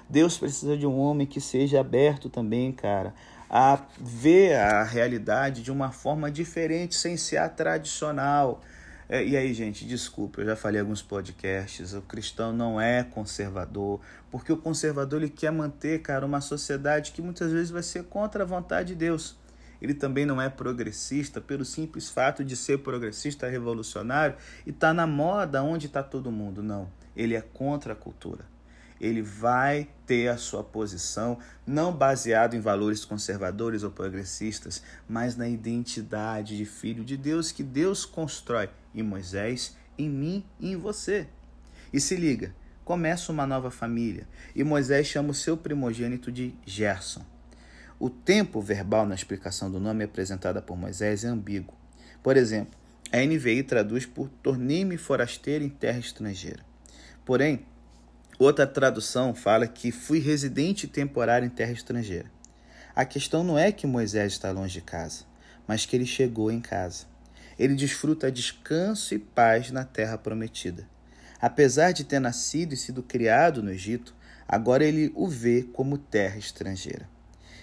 Deus 0.08 0.36
precisa 0.36 0.76
de 0.76 0.86
um 0.86 0.98
homem 0.98 1.26
que 1.26 1.40
seja 1.40 1.80
aberto 1.80 2.28
também, 2.28 2.72
cara, 2.72 3.14
a 3.50 3.80
ver 3.98 4.54
a 4.54 4.84
realidade 4.84 5.60
de 5.60 5.72
uma 5.72 5.90
forma 5.90 6.30
diferente, 6.30 6.94
sem 6.94 7.16
ser 7.16 7.38
a 7.38 7.48
tradicional. 7.48 8.62
É, 9.08 9.24
e 9.24 9.36
aí, 9.36 9.52
gente, 9.52 9.84
desculpa, 9.84 10.40
eu 10.40 10.46
já 10.46 10.54
falei 10.54 10.80
alguns 10.80 11.02
podcasts, 11.02 11.92
o 11.92 12.00
cristão 12.02 12.52
não 12.52 12.80
é 12.80 13.02
conservador, 13.02 14.00
porque 14.30 14.52
o 14.52 14.56
conservador 14.56 15.20
ele 15.20 15.28
quer 15.28 15.50
manter, 15.50 16.00
cara, 16.00 16.24
uma 16.24 16.40
sociedade 16.40 17.10
que 17.10 17.20
muitas 17.20 17.50
vezes 17.50 17.70
vai 17.70 17.82
ser 17.82 18.04
contra 18.04 18.44
a 18.44 18.46
vontade 18.46 18.90
de 18.90 18.94
Deus. 18.94 19.36
Ele 19.82 19.94
também 19.94 20.24
não 20.24 20.40
é 20.40 20.48
progressista 20.48 21.40
pelo 21.40 21.64
simples 21.64 22.08
fato 22.08 22.44
de 22.44 22.54
ser 22.54 22.78
progressista, 22.78 23.48
revolucionário 23.48 24.36
e 24.64 24.70
tá 24.70 24.94
na 24.94 25.08
moda 25.08 25.60
onde 25.60 25.86
está 25.86 26.04
todo 26.04 26.30
mundo. 26.30 26.62
Não, 26.62 26.88
ele 27.16 27.34
é 27.34 27.40
contra 27.40 27.94
a 27.94 27.96
cultura 27.96 28.44
ele 29.00 29.22
vai 29.22 29.88
ter 30.06 30.28
a 30.28 30.36
sua 30.36 30.62
posição 30.62 31.38
não 31.66 31.92
baseado 31.92 32.54
em 32.54 32.60
valores 32.60 33.04
conservadores 33.04 33.82
ou 33.82 33.90
progressistas, 33.90 34.82
mas 35.08 35.36
na 35.36 35.48
identidade 35.48 36.56
de 36.56 36.66
filho 36.66 37.04
de 37.04 37.16
Deus 37.16 37.50
que 37.50 37.62
Deus 37.62 38.04
constrói 38.04 38.68
em 38.94 39.02
Moisés, 39.02 39.76
em 39.96 40.08
mim 40.08 40.44
e 40.58 40.72
em 40.72 40.76
você. 40.76 41.26
E 41.92 42.00
se 42.00 42.14
liga, 42.14 42.54
começa 42.84 43.32
uma 43.32 43.46
nova 43.46 43.70
família 43.70 44.28
e 44.54 44.62
Moisés 44.62 45.06
chama 45.06 45.30
o 45.30 45.34
seu 45.34 45.56
primogênito 45.56 46.30
de 46.30 46.54
Gerson. 46.66 47.24
o 47.98 48.08
tempo 48.08 48.62
verbal 48.62 49.06
na 49.06 49.14
explicação 49.14 49.70
do 49.70 49.78
nome 49.78 50.04
apresentada 50.04 50.62
por 50.62 50.76
Moisés 50.76 51.22
é 51.22 51.28
ambíguo. 51.28 51.74
Por 52.22 52.36
exemplo, 52.36 52.74
a 53.12 53.18
NVI 53.18 53.62
traduz 53.62 54.06
por 54.06 54.28
tornei-me 54.42 54.96
forasteiro 54.96 55.64
em 55.64 55.68
terra 55.68 55.98
estrangeira. 55.98 56.64
Porém, 57.24 57.66
outra 58.44 58.66
tradução 58.66 59.34
fala 59.34 59.66
que 59.66 59.92
fui 59.92 60.18
residente 60.18 60.88
temporário 60.88 61.46
em 61.46 61.50
terra 61.50 61.72
estrangeira. 61.72 62.30
A 62.96 63.04
questão 63.04 63.44
não 63.44 63.58
é 63.58 63.70
que 63.70 63.86
Moisés 63.86 64.32
está 64.32 64.50
longe 64.50 64.74
de 64.74 64.80
casa, 64.80 65.24
mas 65.66 65.84
que 65.84 65.94
ele 65.94 66.06
chegou 66.06 66.50
em 66.50 66.60
casa. 66.60 67.04
Ele 67.58 67.74
desfruta 67.74 68.32
descanso 68.32 69.14
e 69.14 69.18
paz 69.18 69.70
na 69.70 69.84
terra 69.84 70.16
prometida. 70.16 70.88
Apesar 71.40 71.92
de 71.92 72.04
ter 72.04 72.18
nascido 72.18 72.72
e 72.72 72.76
sido 72.76 73.02
criado 73.02 73.62
no 73.62 73.70
Egito, 73.70 74.14
agora 74.48 74.84
ele 74.84 75.12
o 75.14 75.28
vê 75.28 75.62
como 75.62 75.98
terra 75.98 76.38
estrangeira. 76.38 77.08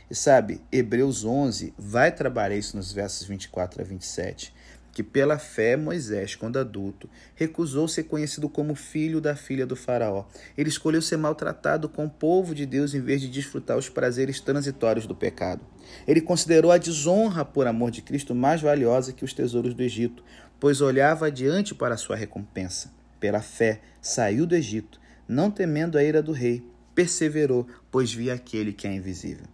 E 0.10 0.16
sabe, 0.16 0.62
Hebreus 0.72 1.26
11 1.26 1.74
vai 1.78 2.12
trabalhar 2.12 2.56
isso 2.56 2.78
nos 2.78 2.92
versos 2.92 3.28
24 3.28 3.82
a 3.82 3.84
27, 3.84 4.54
que 4.98 5.04
pela 5.04 5.38
fé 5.38 5.78
Moisés, 5.78 6.36
quando 6.36 6.58
adulto, 6.58 7.08
recusou 7.36 7.88
ser 7.88 8.06
conhecido 8.06 8.50
como 8.50 8.74
filho 8.74 9.22
da 9.22 9.36
filha 9.36 9.64
do 9.64 9.76
faraó. 9.76 10.26
Ele 10.58 10.70
escolheu 10.70 11.04
ser 11.04 11.18
maltratado 11.18 11.88
com 11.88 12.06
o 12.06 12.10
povo 12.10 12.56
de 12.56 12.66
Deus 12.66 12.96
em 12.96 13.00
vez 13.00 13.22
de 13.22 13.28
desfrutar 13.28 13.78
os 13.78 13.90
prazeres 13.90 14.40
transitórios 14.40 15.06
do 15.06 15.14
pecado. 15.14 15.62
Ele 16.08 16.20
considerou 16.20 16.72
a 16.72 16.80
desonra 16.80 17.46
por 17.46 17.68
amor 17.68 17.92
de 17.92 18.02
Cristo 18.02 18.34
mais 18.34 18.60
valiosa 18.60 19.14
que 19.14 19.24
os 19.24 19.36
tesouros 19.36 19.76
do 19.76 19.84
Egito, 19.84 20.24
pois 20.60 20.82
olhava 20.82 21.28
adiante 21.28 21.76
para 21.76 21.94
a 21.94 21.98
sua 22.00 22.16
recompensa. 22.16 22.92
Pela 23.20 23.44
fé, 23.44 23.82
saiu 24.02 24.48
do 24.48 24.56
Egito, 24.56 25.00
não 25.28 25.52
temendo 25.52 26.00
a 26.00 26.04
ira 26.04 26.24
do 26.24 26.32
rei, 26.32 26.68
perseverou, 26.96 27.68
pois 27.92 28.12
via 28.12 28.34
aquele 28.34 28.74
que 28.74 28.88
é 28.88 28.96
invisível. 28.96 29.46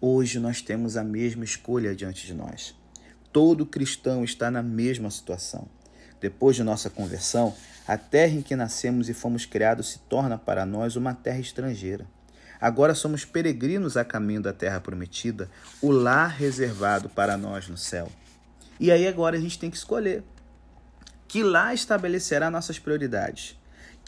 Hoje 0.00 0.38
nós 0.38 0.62
temos 0.62 0.96
a 0.96 1.02
mesma 1.02 1.42
escolha 1.42 1.96
diante 1.96 2.24
de 2.24 2.32
nós. 2.32 2.77
Todo 3.32 3.66
cristão 3.66 4.24
está 4.24 4.50
na 4.50 4.62
mesma 4.62 5.10
situação. 5.10 5.68
Depois 6.20 6.56
de 6.56 6.62
nossa 6.62 6.88
conversão, 6.88 7.54
a 7.86 7.96
terra 7.96 8.34
em 8.34 8.42
que 8.42 8.56
nascemos 8.56 9.08
e 9.08 9.14
fomos 9.14 9.46
criados 9.46 9.90
se 9.90 9.98
torna 10.00 10.36
para 10.36 10.66
nós 10.66 10.96
uma 10.96 11.14
terra 11.14 11.38
estrangeira. 11.38 12.06
Agora 12.60 12.94
somos 12.94 13.24
peregrinos 13.24 13.96
a 13.96 14.04
caminho 14.04 14.42
da 14.42 14.52
terra 14.52 14.80
prometida, 14.80 15.48
o 15.80 15.90
lar 15.90 16.28
reservado 16.28 17.08
para 17.08 17.36
nós 17.36 17.68
no 17.68 17.76
céu. 17.76 18.10
E 18.80 18.90
aí 18.90 19.06
agora 19.06 19.36
a 19.36 19.40
gente 19.40 19.58
tem 19.58 19.70
que 19.70 19.76
escolher. 19.76 20.24
Que 21.28 21.42
lá 21.42 21.74
estabelecerá 21.74 22.50
nossas 22.50 22.78
prioridades? 22.78 23.57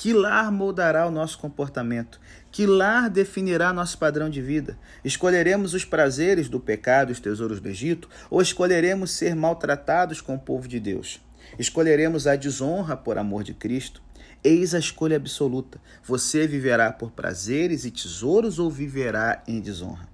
Que 0.01 0.15
lar 0.15 0.51
moldará 0.51 1.07
o 1.07 1.11
nosso 1.11 1.39
comportamento? 1.39 2.19
Que 2.51 2.65
lar 2.65 3.11
definirá 3.11 3.71
nosso 3.71 3.99
padrão 3.99 4.31
de 4.31 4.41
vida? 4.41 4.79
Escolheremos 5.05 5.75
os 5.75 5.85
prazeres 5.85 6.49
do 6.49 6.59
pecado, 6.59 7.11
os 7.11 7.21
tesouros 7.21 7.61
do 7.61 7.69
Egito, 7.69 8.09
ou 8.31 8.41
escolheremos 8.41 9.11
ser 9.11 9.37
maltratados 9.37 10.23
com 10.23 10.37
o 10.37 10.39
povo 10.39 10.67
de 10.67 10.81
Deus? 10.81 11.21
Escolheremos 11.59 12.27
a 12.27 12.35
desonra 12.35 12.97
por 12.97 13.19
amor 13.19 13.45
de 13.45 13.53
Cristo? 13.53 14.01
Eis 14.43 14.75
a 14.75 14.79
escolha 14.79 15.19
absoluta. 15.19 15.79
Você 16.03 16.47
viverá 16.47 16.91
por 16.91 17.11
prazeres 17.11 17.85
e 17.85 17.91
tesouros 17.91 18.59
ou 18.59 18.71
viverá 18.71 19.43
em 19.47 19.61
desonra? 19.61 20.09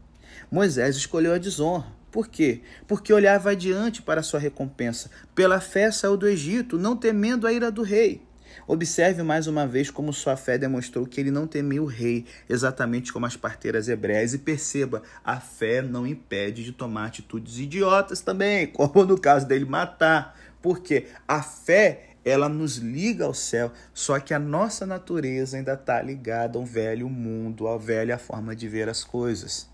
Moisés 0.51 0.97
escolheu 0.97 1.33
a 1.33 1.39
desonra. 1.39 1.87
Por 2.11 2.27
quê? 2.27 2.61
Porque 2.89 3.13
olhava 3.13 3.53
adiante 3.53 4.03
para 4.03 4.25
sua 4.25 4.41
recompensa. 4.41 5.13
Pela 5.33 5.61
fé 5.61 5.93
saiu 5.93 6.17
do 6.17 6.27
Egito, 6.27 6.77
não 6.77 6.97
temendo 6.97 7.47
a 7.47 7.53
ira 7.53 7.71
do 7.71 7.85
rei. 7.85 8.26
Observe 8.67 9.23
mais 9.23 9.47
uma 9.47 9.67
vez 9.67 9.91
como 9.91 10.13
sua 10.13 10.37
fé 10.37 10.59
demonstrou 10.59 11.07
que 11.07 11.21
ele 11.21 11.31
não 11.31 11.47
temia 11.47 11.83
o 11.83 11.87
rei, 11.87 12.27
exatamente 12.49 13.13
como 13.13 13.25
as 13.25 13.37
parteiras 13.37 13.89
hebreias. 13.89 14.35
E 14.35 14.39
perceba, 14.39 15.03
a 15.25 15.39
fé 15.39 15.81
não 15.81 16.07
impede 16.07 16.65
de 16.65 16.73
tomar 16.73 17.07
atitudes 17.07 17.59
idiotas 17.59 18.21
também, 18.21 18.67
como 18.73 19.05
no 19.05 19.21
caso 19.21 19.47
dele 19.47 19.65
matar. 19.65 20.37
Porque 20.61 21.07
a 21.29 21.43
fé 21.43 22.17
ela 22.25 22.49
nos 22.49 22.79
liga 22.79 23.25
ao 23.25 23.33
céu, 23.33 23.71
só 23.95 24.19
que 24.19 24.35
a 24.35 24.39
nossa 24.39 24.85
natureza 24.85 25.57
ainda 25.57 25.75
está 25.75 26.03
ligada 26.03 26.59
ao 26.59 26.67
velho 26.67 27.09
mundo, 27.09 27.69
à 27.69 27.79
velha 27.79 28.19
forma 28.19 28.57
de 28.57 28.67
ver 28.67 28.89
as 28.89 29.05
coisas. 29.05 29.69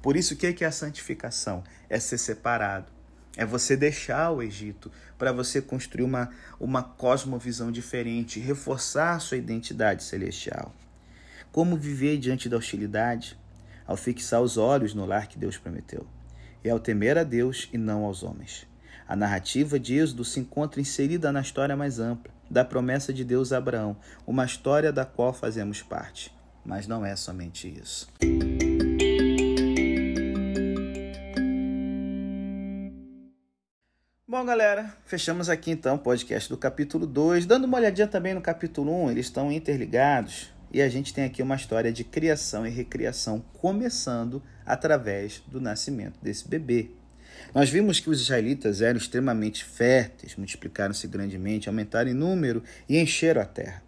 Por 0.00 0.16
isso, 0.16 0.34
o 0.34 0.36
que 0.36 0.62
é 0.62 0.68
a 0.68 0.70
santificação? 0.70 1.64
É 1.90 1.98
ser 1.98 2.18
separado. 2.18 2.95
É 3.36 3.44
você 3.44 3.76
deixar 3.76 4.30
o 4.30 4.42
Egito 4.42 4.90
para 5.18 5.30
você 5.30 5.60
construir 5.60 6.04
uma, 6.04 6.30
uma 6.58 6.82
cosmovisão 6.82 7.70
diferente, 7.70 8.40
reforçar 8.40 9.20
sua 9.20 9.36
identidade 9.36 10.02
celestial. 10.02 10.74
Como 11.52 11.76
viver 11.76 12.18
diante 12.18 12.48
da 12.48 12.56
hostilidade? 12.56 13.38
Ao 13.86 13.96
fixar 13.96 14.40
os 14.40 14.56
olhos 14.56 14.94
no 14.94 15.04
lar 15.04 15.28
que 15.28 15.38
Deus 15.38 15.58
prometeu. 15.58 16.06
E 16.64 16.70
ao 16.70 16.80
temer 16.80 17.18
a 17.18 17.22
Deus 17.22 17.68
e 17.72 17.78
não 17.78 18.04
aos 18.04 18.22
homens. 18.22 18.66
A 19.06 19.14
narrativa 19.14 19.78
de 19.78 19.94
Êxodo 19.94 20.24
se 20.24 20.40
encontra 20.40 20.80
inserida 20.80 21.30
na 21.30 21.40
história 21.40 21.76
mais 21.76 22.00
ampla, 22.00 22.32
da 22.50 22.64
promessa 22.64 23.12
de 23.12 23.24
Deus 23.24 23.52
a 23.52 23.58
Abraão, 23.58 23.96
uma 24.26 24.44
história 24.44 24.92
da 24.92 25.04
qual 25.04 25.32
fazemos 25.32 25.82
parte. 25.82 26.34
Mas 26.64 26.88
não 26.88 27.06
é 27.06 27.14
somente 27.14 27.68
isso. 27.68 28.08
Bom, 34.38 34.44
galera, 34.44 34.94
fechamos 35.06 35.48
aqui 35.48 35.70
então 35.70 35.94
o 35.94 35.98
podcast 35.98 36.50
do 36.50 36.58
capítulo 36.58 37.06
2. 37.06 37.46
Dando 37.46 37.64
uma 37.64 37.78
olhadinha 37.78 38.06
também 38.06 38.34
no 38.34 38.42
capítulo 38.42 38.92
1, 38.92 39.04
um, 39.04 39.10
eles 39.10 39.24
estão 39.24 39.50
interligados. 39.50 40.52
E 40.70 40.82
a 40.82 40.90
gente 40.90 41.14
tem 41.14 41.24
aqui 41.24 41.40
uma 41.40 41.56
história 41.56 41.90
de 41.90 42.04
criação 42.04 42.66
e 42.66 42.68
recriação, 42.68 43.42
começando 43.54 44.42
através 44.66 45.42
do 45.46 45.58
nascimento 45.58 46.18
desse 46.20 46.46
bebê. 46.46 46.90
Nós 47.54 47.70
vimos 47.70 47.98
que 47.98 48.10
os 48.10 48.20
israelitas 48.20 48.82
eram 48.82 48.98
extremamente 48.98 49.64
férteis, 49.64 50.36
multiplicaram-se 50.36 51.08
grandemente, 51.08 51.70
aumentaram 51.70 52.10
em 52.10 52.14
número 52.14 52.62
e 52.86 53.00
encheram 53.00 53.40
a 53.40 53.46
terra. 53.46 53.82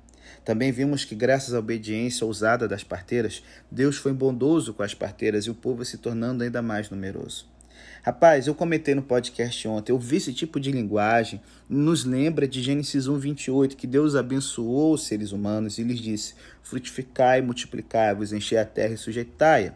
Também 0.46 0.72
vimos 0.72 1.04
que, 1.04 1.14
graças 1.14 1.52
à 1.52 1.58
obediência 1.58 2.26
ousada 2.26 2.66
das 2.66 2.82
parteiras, 2.82 3.44
Deus 3.70 3.98
foi 3.98 4.14
bondoso 4.14 4.72
com 4.72 4.82
as 4.82 4.94
parteiras 4.94 5.44
e 5.44 5.50
o 5.50 5.54
povo 5.54 5.84
se 5.84 5.98
tornando 5.98 6.42
ainda 6.42 6.62
mais 6.62 6.88
numeroso. 6.88 7.57
Rapaz, 8.02 8.46
eu 8.46 8.54
comentei 8.54 8.94
no 8.94 9.02
podcast 9.02 9.66
ontem, 9.66 9.90
eu 9.90 9.98
vi 9.98 10.16
esse 10.16 10.32
tipo 10.32 10.60
de 10.60 10.70
linguagem, 10.70 11.42
nos 11.68 12.04
lembra 12.04 12.46
de 12.46 12.62
Gênesis 12.62 13.08
1, 13.08 13.18
28, 13.18 13.76
que 13.76 13.88
Deus 13.88 14.14
abençoou 14.14 14.94
os 14.94 15.04
seres 15.04 15.32
humanos 15.32 15.78
e 15.78 15.82
lhes 15.82 15.98
disse: 15.98 16.34
frutificai, 16.62 17.42
multiplicai-vos, 17.42 18.32
enchei 18.32 18.56
a 18.56 18.64
terra 18.64 18.94
e 18.94 18.96
sujeitai-a. 18.96 19.74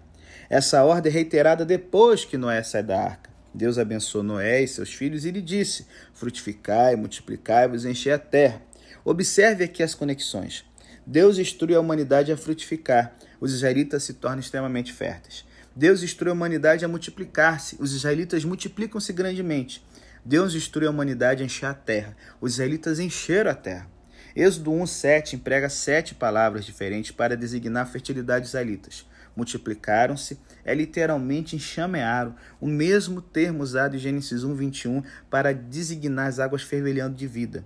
Essa 0.49 0.85
ordem 0.85 1.11
é 1.11 1.15
reiterada 1.15 1.65
depois 1.65 2.25
que 2.25 2.39
Noé 2.39 2.63
sai 2.63 2.85
da 2.85 3.03
arca. 3.03 3.31
Deus 3.53 3.77
abençoou 3.77 4.23
Noé 4.23 4.63
e 4.63 4.69
seus 4.69 4.95
filhos 4.95 5.25
e 5.25 5.31
lhe 5.33 5.43
disse: 5.43 5.87
frutificai, 6.15 6.95
multiplicai-vos, 6.95 7.85
enchei 7.85 8.13
a 8.13 8.19
terra. 8.19 8.63
Observe 9.05 9.65
aqui 9.65 9.83
as 9.83 9.97
conexões. 9.97 10.65
Deus 11.05 11.39
instrui 11.39 11.75
a 11.75 11.81
humanidade 11.81 12.31
a 12.31 12.37
frutificar, 12.37 13.17
os 13.41 13.53
israelitas 13.53 14.05
se 14.05 14.15
tornam 14.15 14.39
extremamente 14.39 14.93
férteis. 14.93 15.45
Deus 15.75 16.03
instrui 16.03 16.31
a 16.31 16.35
humanidade 16.35 16.85
a 16.85 16.89
multiplicar-se. 16.89 17.77
Os 17.81 17.95
israelitas 17.95 18.45
multiplicam-se 18.45 19.13
grandemente. 19.13 19.85
Deus 20.25 20.55
instrui 20.55 20.87
a 20.87 20.91
humanidade 20.91 21.43
a 21.43 21.47
encher 21.47 21.67
a 21.67 21.75
terra. 21.75 22.17
Os 22.41 22.53
israelitas 22.53 22.99
encheram 22.99 23.51
a 23.51 23.55
terra. 23.55 23.89
Êxodo 24.37 24.71
1,7 24.71 25.35
emprega 25.35 25.69
sete 25.69 26.15
palavras 26.15 26.65
diferentes 26.65 27.11
para 27.11 27.37
designar 27.37 27.83
a 27.83 27.87
fertilidade 27.87 28.43
dos 28.43 28.51
israelitas. 28.51 29.07
Multiplicaram-se, 29.35 30.39
é 30.65 30.75
literalmente 30.75 31.57
enxamearam, 31.57 32.35
o 32.61 32.67
mesmo 32.67 33.21
termo 33.21 33.63
usado 33.63 33.97
em 33.97 33.99
Gênesis 33.99 34.45
1,21 34.45 35.03
para 35.31 35.55
designar 35.55 36.29
as 36.29 36.39
águas 36.39 36.63
fervilhando 36.63 37.17
de 37.17 37.27
vida. 37.27 37.65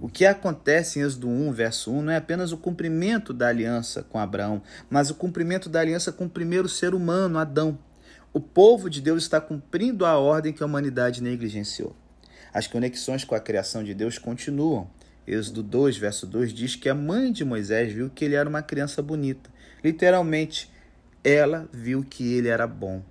O 0.00 0.08
que 0.08 0.24
acontece 0.24 0.98
em 0.98 1.02
Êxodo 1.02 1.28
1, 1.28 1.52
verso 1.52 1.92
1, 1.92 2.02
não 2.02 2.12
é 2.12 2.16
apenas 2.16 2.52
o 2.52 2.56
cumprimento 2.56 3.32
da 3.32 3.48
aliança 3.48 4.02
com 4.02 4.18
Abraão, 4.18 4.62
mas 4.88 5.10
o 5.10 5.14
cumprimento 5.14 5.68
da 5.68 5.80
aliança 5.80 6.10
com 6.10 6.24
o 6.24 6.30
primeiro 6.30 6.68
ser 6.68 6.94
humano, 6.94 7.38
Adão. 7.38 7.78
O 8.32 8.40
povo 8.40 8.88
de 8.88 9.00
Deus 9.00 9.22
está 9.22 9.40
cumprindo 9.40 10.04
a 10.04 10.18
ordem 10.18 10.52
que 10.52 10.62
a 10.62 10.66
humanidade 10.66 11.22
negligenciou. 11.22 11.94
As 12.52 12.66
conexões 12.66 13.24
com 13.24 13.34
a 13.34 13.40
criação 13.40 13.84
de 13.84 13.92
Deus 13.92 14.18
continuam. 14.18 14.88
Êxodo 15.26 15.62
2, 15.62 15.96
verso 15.96 16.26
2 16.26 16.52
diz 16.52 16.76
que 16.76 16.88
a 16.88 16.94
mãe 16.94 17.32
de 17.32 17.44
Moisés 17.44 17.92
viu 17.92 18.08
que 18.08 18.24
ele 18.24 18.34
era 18.34 18.48
uma 18.48 18.62
criança 18.62 19.02
bonita. 19.02 19.50
Literalmente, 19.82 20.70
ela 21.22 21.68
viu 21.72 22.04
que 22.08 22.34
ele 22.34 22.48
era 22.48 22.66
bom. 22.66 23.02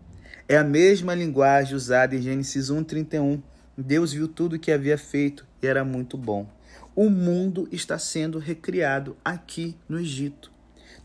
É 0.47 0.57
a 0.57 0.63
mesma 0.63 1.13
linguagem 1.13 1.75
usada 1.75 2.15
em 2.15 2.21
Gênesis 2.21 2.69
1:31. 2.69 3.41
Deus 3.77 4.13
viu 4.13 4.27
tudo 4.27 4.55
o 4.55 4.59
que 4.59 4.71
havia 4.71 4.97
feito 4.97 5.45
era 5.65 5.83
muito 5.83 6.17
bom 6.17 6.47
o 6.95 7.09
mundo 7.09 7.67
está 7.71 7.99
sendo 7.99 8.39
recriado 8.39 9.17
aqui 9.23 9.75
no 9.87 9.99
Egito. 9.99 10.49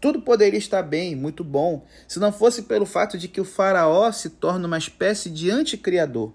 Tudo 0.01 0.23
poderia 0.23 0.59
estar 0.59 0.83
bem, 0.83 1.17
muito 1.17 1.43
bom, 1.43 1.85
se 2.07 2.21
não 2.21 2.33
fosse 2.33 2.63
pelo 2.63 2.87
fato 2.87 3.19
de 3.19 3.27
que 3.27 3.41
o 3.41 3.45
faraó 3.45 4.11
se 4.13 4.31
torna 4.31 4.67
uma 4.67 4.79
espécie 4.79 5.29
de 5.29 5.51
anticriador. 5.51 6.33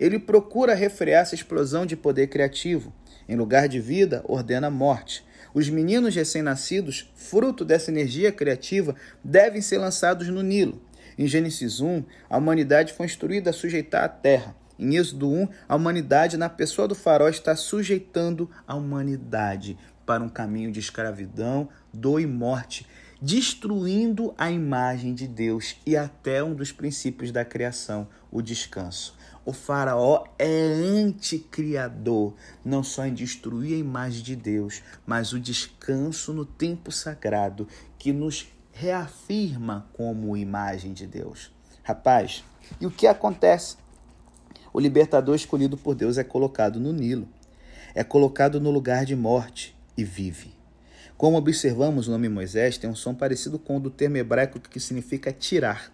Ele 0.00 0.18
procura 0.18 0.74
refrear 0.74 1.22
essa 1.22 1.34
explosão 1.34 1.84
de 1.86 1.96
poder 1.96 2.28
criativo. 2.28 2.92
Em 3.28 3.36
lugar 3.36 3.68
de 3.68 3.78
vida, 3.78 4.24
ordena 4.24 4.66
a 4.66 4.70
morte. 4.70 5.24
Os 5.52 5.68
meninos 5.68 6.14
recém-nascidos, 6.14 7.12
fruto 7.14 7.64
dessa 7.64 7.90
energia 7.90 8.32
criativa, 8.32 8.96
devem 9.22 9.60
ser 9.60 9.78
lançados 9.78 10.28
no 10.28 10.42
Nilo. 10.42 10.82
Em 11.16 11.28
Gênesis 11.28 11.80
1, 11.80 12.02
a 12.28 12.38
humanidade 12.38 12.92
foi 12.92 13.06
instruída 13.06 13.50
a 13.50 13.52
sujeitar 13.52 14.02
a 14.02 14.08
terra. 14.08 14.56
Em 14.78 14.96
Êxodo 14.96 15.30
1, 15.30 15.48
a 15.68 15.76
humanidade, 15.76 16.36
na 16.36 16.48
pessoa 16.48 16.88
do 16.88 16.94
faraó, 16.94 17.28
está 17.28 17.54
sujeitando 17.54 18.50
a 18.66 18.74
humanidade 18.74 19.78
para 20.04 20.22
um 20.22 20.28
caminho 20.28 20.72
de 20.72 20.80
escravidão, 20.80 21.68
dor 21.92 22.20
e 22.20 22.26
morte, 22.26 22.86
destruindo 23.22 24.34
a 24.36 24.50
imagem 24.50 25.14
de 25.14 25.26
Deus 25.26 25.76
e 25.86 25.96
até 25.96 26.42
um 26.42 26.54
dos 26.54 26.72
princípios 26.72 27.30
da 27.30 27.44
criação, 27.44 28.08
o 28.30 28.42
descanso. 28.42 29.16
O 29.46 29.52
faraó 29.52 30.24
é 30.38 30.46
anticriador, 30.46 32.34
não 32.64 32.82
só 32.82 33.06
em 33.06 33.14
destruir 33.14 33.74
a 33.74 33.78
imagem 33.78 34.22
de 34.22 34.34
Deus, 34.34 34.82
mas 35.06 35.32
o 35.32 35.40
descanso 35.40 36.32
no 36.32 36.44
tempo 36.44 36.90
sagrado 36.90 37.68
que 37.98 38.12
nos 38.12 38.48
reafirma 38.72 39.88
como 39.92 40.36
imagem 40.36 40.92
de 40.92 41.06
Deus. 41.06 41.52
Rapaz, 41.82 42.42
e 42.80 42.86
o 42.86 42.90
que 42.90 43.06
acontece? 43.06 43.76
O 44.74 44.80
libertador 44.80 45.36
escolhido 45.36 45.76
por 45.76 45.94
Deus 45.94 46.18
é 46.18 46.24
colocado 46.24 46.80
no 46.80 46.92
Nilo, 46.92 47.28
é 47.94 48.02
colocado 48.02 48.60
no 48.60 48.72
lugar 48.72 49.04
de 49.04 49.14
morte 49.14 49.72
e 49.96 50.02
vive. 50.02 50.52
Como 51.16 51.36
observamos, 51.36 52.08
o 52.08 52.10
nome 52.10 52.28
Moisés 52.28 52.76
tem 52.76 52.90
um 52.90 52.94
som 52.96 53.14
parecido 53.14 53.56
com 53.56 53.76
o 53.76 53.80
do 53.80 53.88
termo 53.88 54.16
hebraico 54.16 54.58
que 54.58 54.80
significa 54.80 55.30
tirar. 55.30 55.92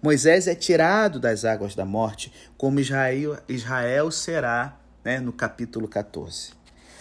Moisés 0.00 0.46
é 0.46 0.54
tirado 0.54 1.18
das 1.18 1.44
águas 1.44 1.74
da 1.74 1.84
morte, 1.84 2.32
como 2.56 2.78
Israel, 2.78 3.38
Israel 3.48 4.08
será 4.12 4.78
né, 5.04 5.18
no 5.18 5.32
capítulo 5.32 5.88
14. 5.88 6.52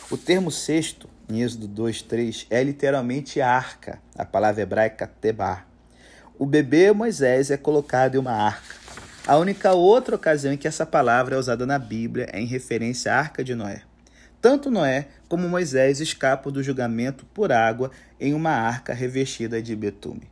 O 0.10 0.18
termo 0.18 0.50
sexto, 0.50 1.08
em 1.30 1.44
Êxodo 1.44 1.68
2, 1.68 2.02
3, 2.02 2.48
é 2.50 2.64
literalmente 2.64 3.40
arca, 3.40 4.02
a 4.18 4.26
palavra 4.26 4.64
hebraica 4.64 5.06
tebar. 5.06 5.68
O 6.40 6.48
bebê 6.48 6.92
Moisés 6.92 7.52
é 7.52 7.58
colocado 7.58 8.16
em 8.16 8.18
uma 8.18 8.32
arca. 8.32 8.81
A 9.32 9.38
única 9.38 9.72
outra 9.72 10.14
ocasião 10.14 10.54
em 10.54 10.58
que 10.58 10.68
essa 10.68 10.86
palavra 10.86 11.36
é 11.36 11.40
usada 11.40 11.66
na 11.66 11.80
Bíblia 11.80 12.28
é 12.34 12.42
em 12.42 12.46
referência 12.46 13.14
à 13.14 13.18
arca 13.18 13.42
de 13.42 13.56
Noé. 13.56 13.84
Tanto 14.42 14.70
Noé 14.70 15.08
como 15.30 15.48
Moisés 15.48 16.02
escapam 16.02 16.52
do 16.52 16.62
julgamento 16.62 17.26
por 17.28 17.50
água 17.50 17.92
em 18.20 18.34
uma 18.34 18.52
arca 18.52 18.94
revestida 18.94 19.62
de 19.62 19.74
betume. 19.74 20.30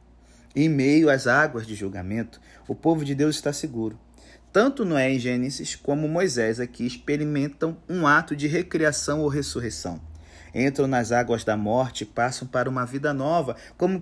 Em 0.53 0.67
meio 0.67 1.09
às 1.09 1.27
águas 1.27 1.65
de 1.65 1.75
julgamento, 1.75 2.41
o 2.67 2.75
povo 2.75 3.05
de 3.05 3.15
Deus 3.15 3.37
está 3.37 3.53
seguro. 3.53 3.97
Tanto 4.51 4.83
Noé 4.83 5.13
em 5.13 5.17
Gênesis 5.17 5.77
como 5.77 6.05
Moisés 6.05 6.59
aqui 6.59 6.85
experimentam 6.85 7.77
um 7.87 8.05
ato 8.05 8.35
de 8.35 8.47
recriação 8.47 9.21
ou 9.21 9.29
ressurreição. 9.29 10.01
Entram 10.53 10.87
nas 10.87 11.13
águas 11.13 11.45
da 11.45 11.55
morte 11.55 12.01
e 12.01 12.05
passam 12.05 12.45
para 12.45 12.69
uma 12.69 12.85
vida 12.85 13.13
nova, 13.13 13.55
como 13.77 13.95
1 13.95 14.01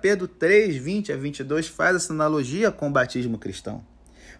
Pedro 0.00 0.26
3, 0.26 0.74
20 0.74 1.12
a 1.12 1.18
22 1.18 1.68
faz 1.68 1.96
essa 1.96 2.14
analogia 2.14 2.70
com 2.70 2.88
o 2.88 2.90
batismo 2.90 3.36
cristão. 3.36 3.84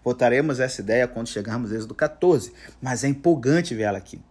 Voltaremos 0.03 0.59
a 0.59 0.65
essa 0.65 0.81
ideia 0.81 1.07
quando 1.07 1.27
chegarmos 1.27 1.71
a 1.71 1.75
Êxodo 1.75 1.93
14, 1.93 2.53
mas 2.81 3.03
é 3.03 3.07
empolgante 3.07 3.75
vê-la 3.75 3.97
aqui. 3.97 4.21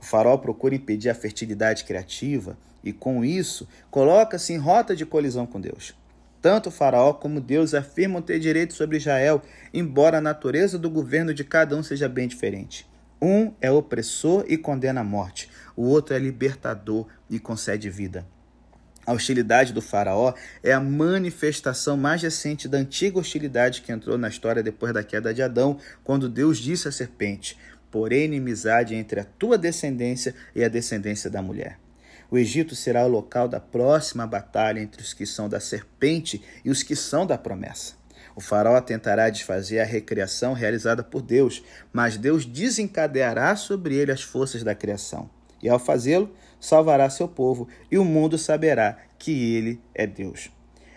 O 0.00 0.04
farol 0.04 0.38
procura 0.38 0.74
impedir 0.74 1.08
a 1.08 1.14
fertilidade 1.14 1.84
criativa 1.84 2.56
e, 2.84 2.92
com 2.92 3.24
isso, 3.24 3.66
coloca-se 3.90 4.52
em 4.52 4.58
rota 4.58 4.94
de 4.94 5.06
colisão 5.06 5.46
com 5.46 5.60
Deus. 5.60 5.94
Tanto 6.40 6.68
o 6.68 6.72
Faraó 6.72 7.12
como 7.12 7.40
Deus 7.40 7.74
afirmam 7.74 8.22
ter 8.22 8.38
direito 8.38 8.74
sobre 8.74 8.98
Israel, 8.98 9.42
embora 9.74 10.18
a 10.18 10.20
natureza 10.20 10.78
do 10.78 10.88
governo 10.88 11.34
de 11.34 11.42
cada 11.42 11.74
um 11.74 11.82
seja 11.82 12.08
bem 12.08 12.28
diferente. 12.28 12.86
Um 13.20 13.52
é 13.60 13.70
opressor 13.70 14.44
e 14.46 14.56
condena 14.56 15.00
a 15.00 15.04
morte, 15.04 15.50
o 15.74 15.86
outro 15.86 16.14
é 16.14 16.18
libertador 16.18 17.06
e 17.28 17.40
concede 17.40 17.90
vida. 17.90 18.26
A 19.06 19.12
hostilidade 19.12 19.72
do 19.72 19.80
Faraó 19.80 20.34
é 20.64 20.72
a 20.72 20.80
manifestação 20.80 21.96
mais 21.96 22.22
recente 22.22 22.66
da 22.66 22.78
antiga 22.78 23.20
hostilidade 23.20 23.82
que 23.82 23.92
entrou 23.92 24.18
na 24.18 24.28
história 24.28 24.64
depois 24.64 24.92
da 24.92 25.04
queda 25.04 25.32
de 25.32 25.42
Adão, 25.42 25.78
quando 26.02 26.28
Deus 26.28 26.58
disse 26.58 26.88
à 26.88 26.92
serpente: 26.92 27.56
porém 27.90 28.24
inimizade 28.24 28.94
entre 28.94 29.20
a 29.20 29.24
tua 29.24 29.56
descendência 29.56 30.34
e 30.54 30.64
a 30.64 30.68
descendência 30.68 31.30
da 31.30 31.40
mulher. 31.40 31.78
O 32.28 32.36
Egito 32.36 32.74
será 32.74 33.06
o 33.06 33.08
local 33.08 33.46
da 33.46 33.60
próxima 33.60 34.26
batalha 34.26 34.80
entre 34.80 35.00
os 35.00 35.14
que 35.14 35.24
são 35.24 35.48
da 35.48 35.60
serpente 35.60 36.42
e 36.64 36.70
os 36.70 36.82
que 36.82 36.96
são 36.96 37.24
da 37.24 37.38
promessa. 37.38 37.94
O 38.34 38.40
faraó 38.40 38.80
tentará 38.80 39.30
desfazer 39.30 39.78
a 39.78 39.84
recriação 39.84 40.52
realizada 40.52 41.02
por 41.02 41.22
Deus, 41.22 41.62
mas 41.92 42.18
Deus 42.18 42.44
desencadeará 42.44 43.54
sobre 43.54 43.94
ele 43.94 44.10
as 44.12 44.20
forças 44.20 44.62
da 44.62 44.74
criação. 44.74 45.30
E 45.62 45.68
ao 45.68 45.78
fazê-lo, 45.78 46.34
salvará 46.60 47.08
seu 47.10 47.28
povo, 47.28 47.68
e 47.90 47.98
o 47.98 48.04
mundo 48.04 48.36
saberá 48.36 48.98
que 49.18 49.54
ele 49.54 49.80
é 49.94 50.06
Deus. 50.06 50.50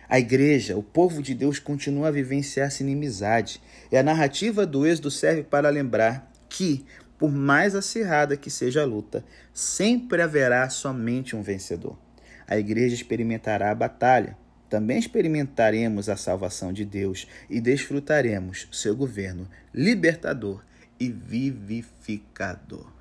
A 0.08 0.18
igreja, 0.18 0.76
o 0.76 0.82
povo 0.82 1.22
de 1.22 1.36
Deus, 1.36 1.60
continua 1.60 2.08
a 2.08 2.12
vivenciar 2.12 2.68
essa 2.68 2.82
inimizade, 2.82 3.62
e 3.92 3.98
a 3.98 4.04
narrativa 4.04 4.66
do 4.66 4.86
Êxodo 4.86 5.12
serve 5.12 5.44
para 5.44 5.70
lembrar 5.70 6.32
que, 6.50 6.84
por 7.18 7.32
mais 7.32 7.76
acirrada 7.76 8.36
que 8.36 8.50
seja 8.50 8.82
a 8.82 8.86
luta, 8.86 9.24
sempre 9.54 10.22
haverá 10.22 10.68
somente 10.70 11.36
um 11.36 11.44
vencedor. 11.44 11.98
A 12.48 12.58
igreja 12.58 12.96
experimentará 12.96 13.70
a 13.70 13.76
batalha. 13.76 14.36
Também 14.68 14.98
experimentaremos 14.98 16.10
a 16.10 16.18
salvação 16.18 16.74
de 16.74 16.84
Deus 16.86 17.28
e 17.48 17.62
desfrutaremos 17.62 18.68
seu 18.72 18.96
governo 18.96 19.48
libertador 19.74 20.64
e 21.00 21.10
vivificador. 21.10 22.99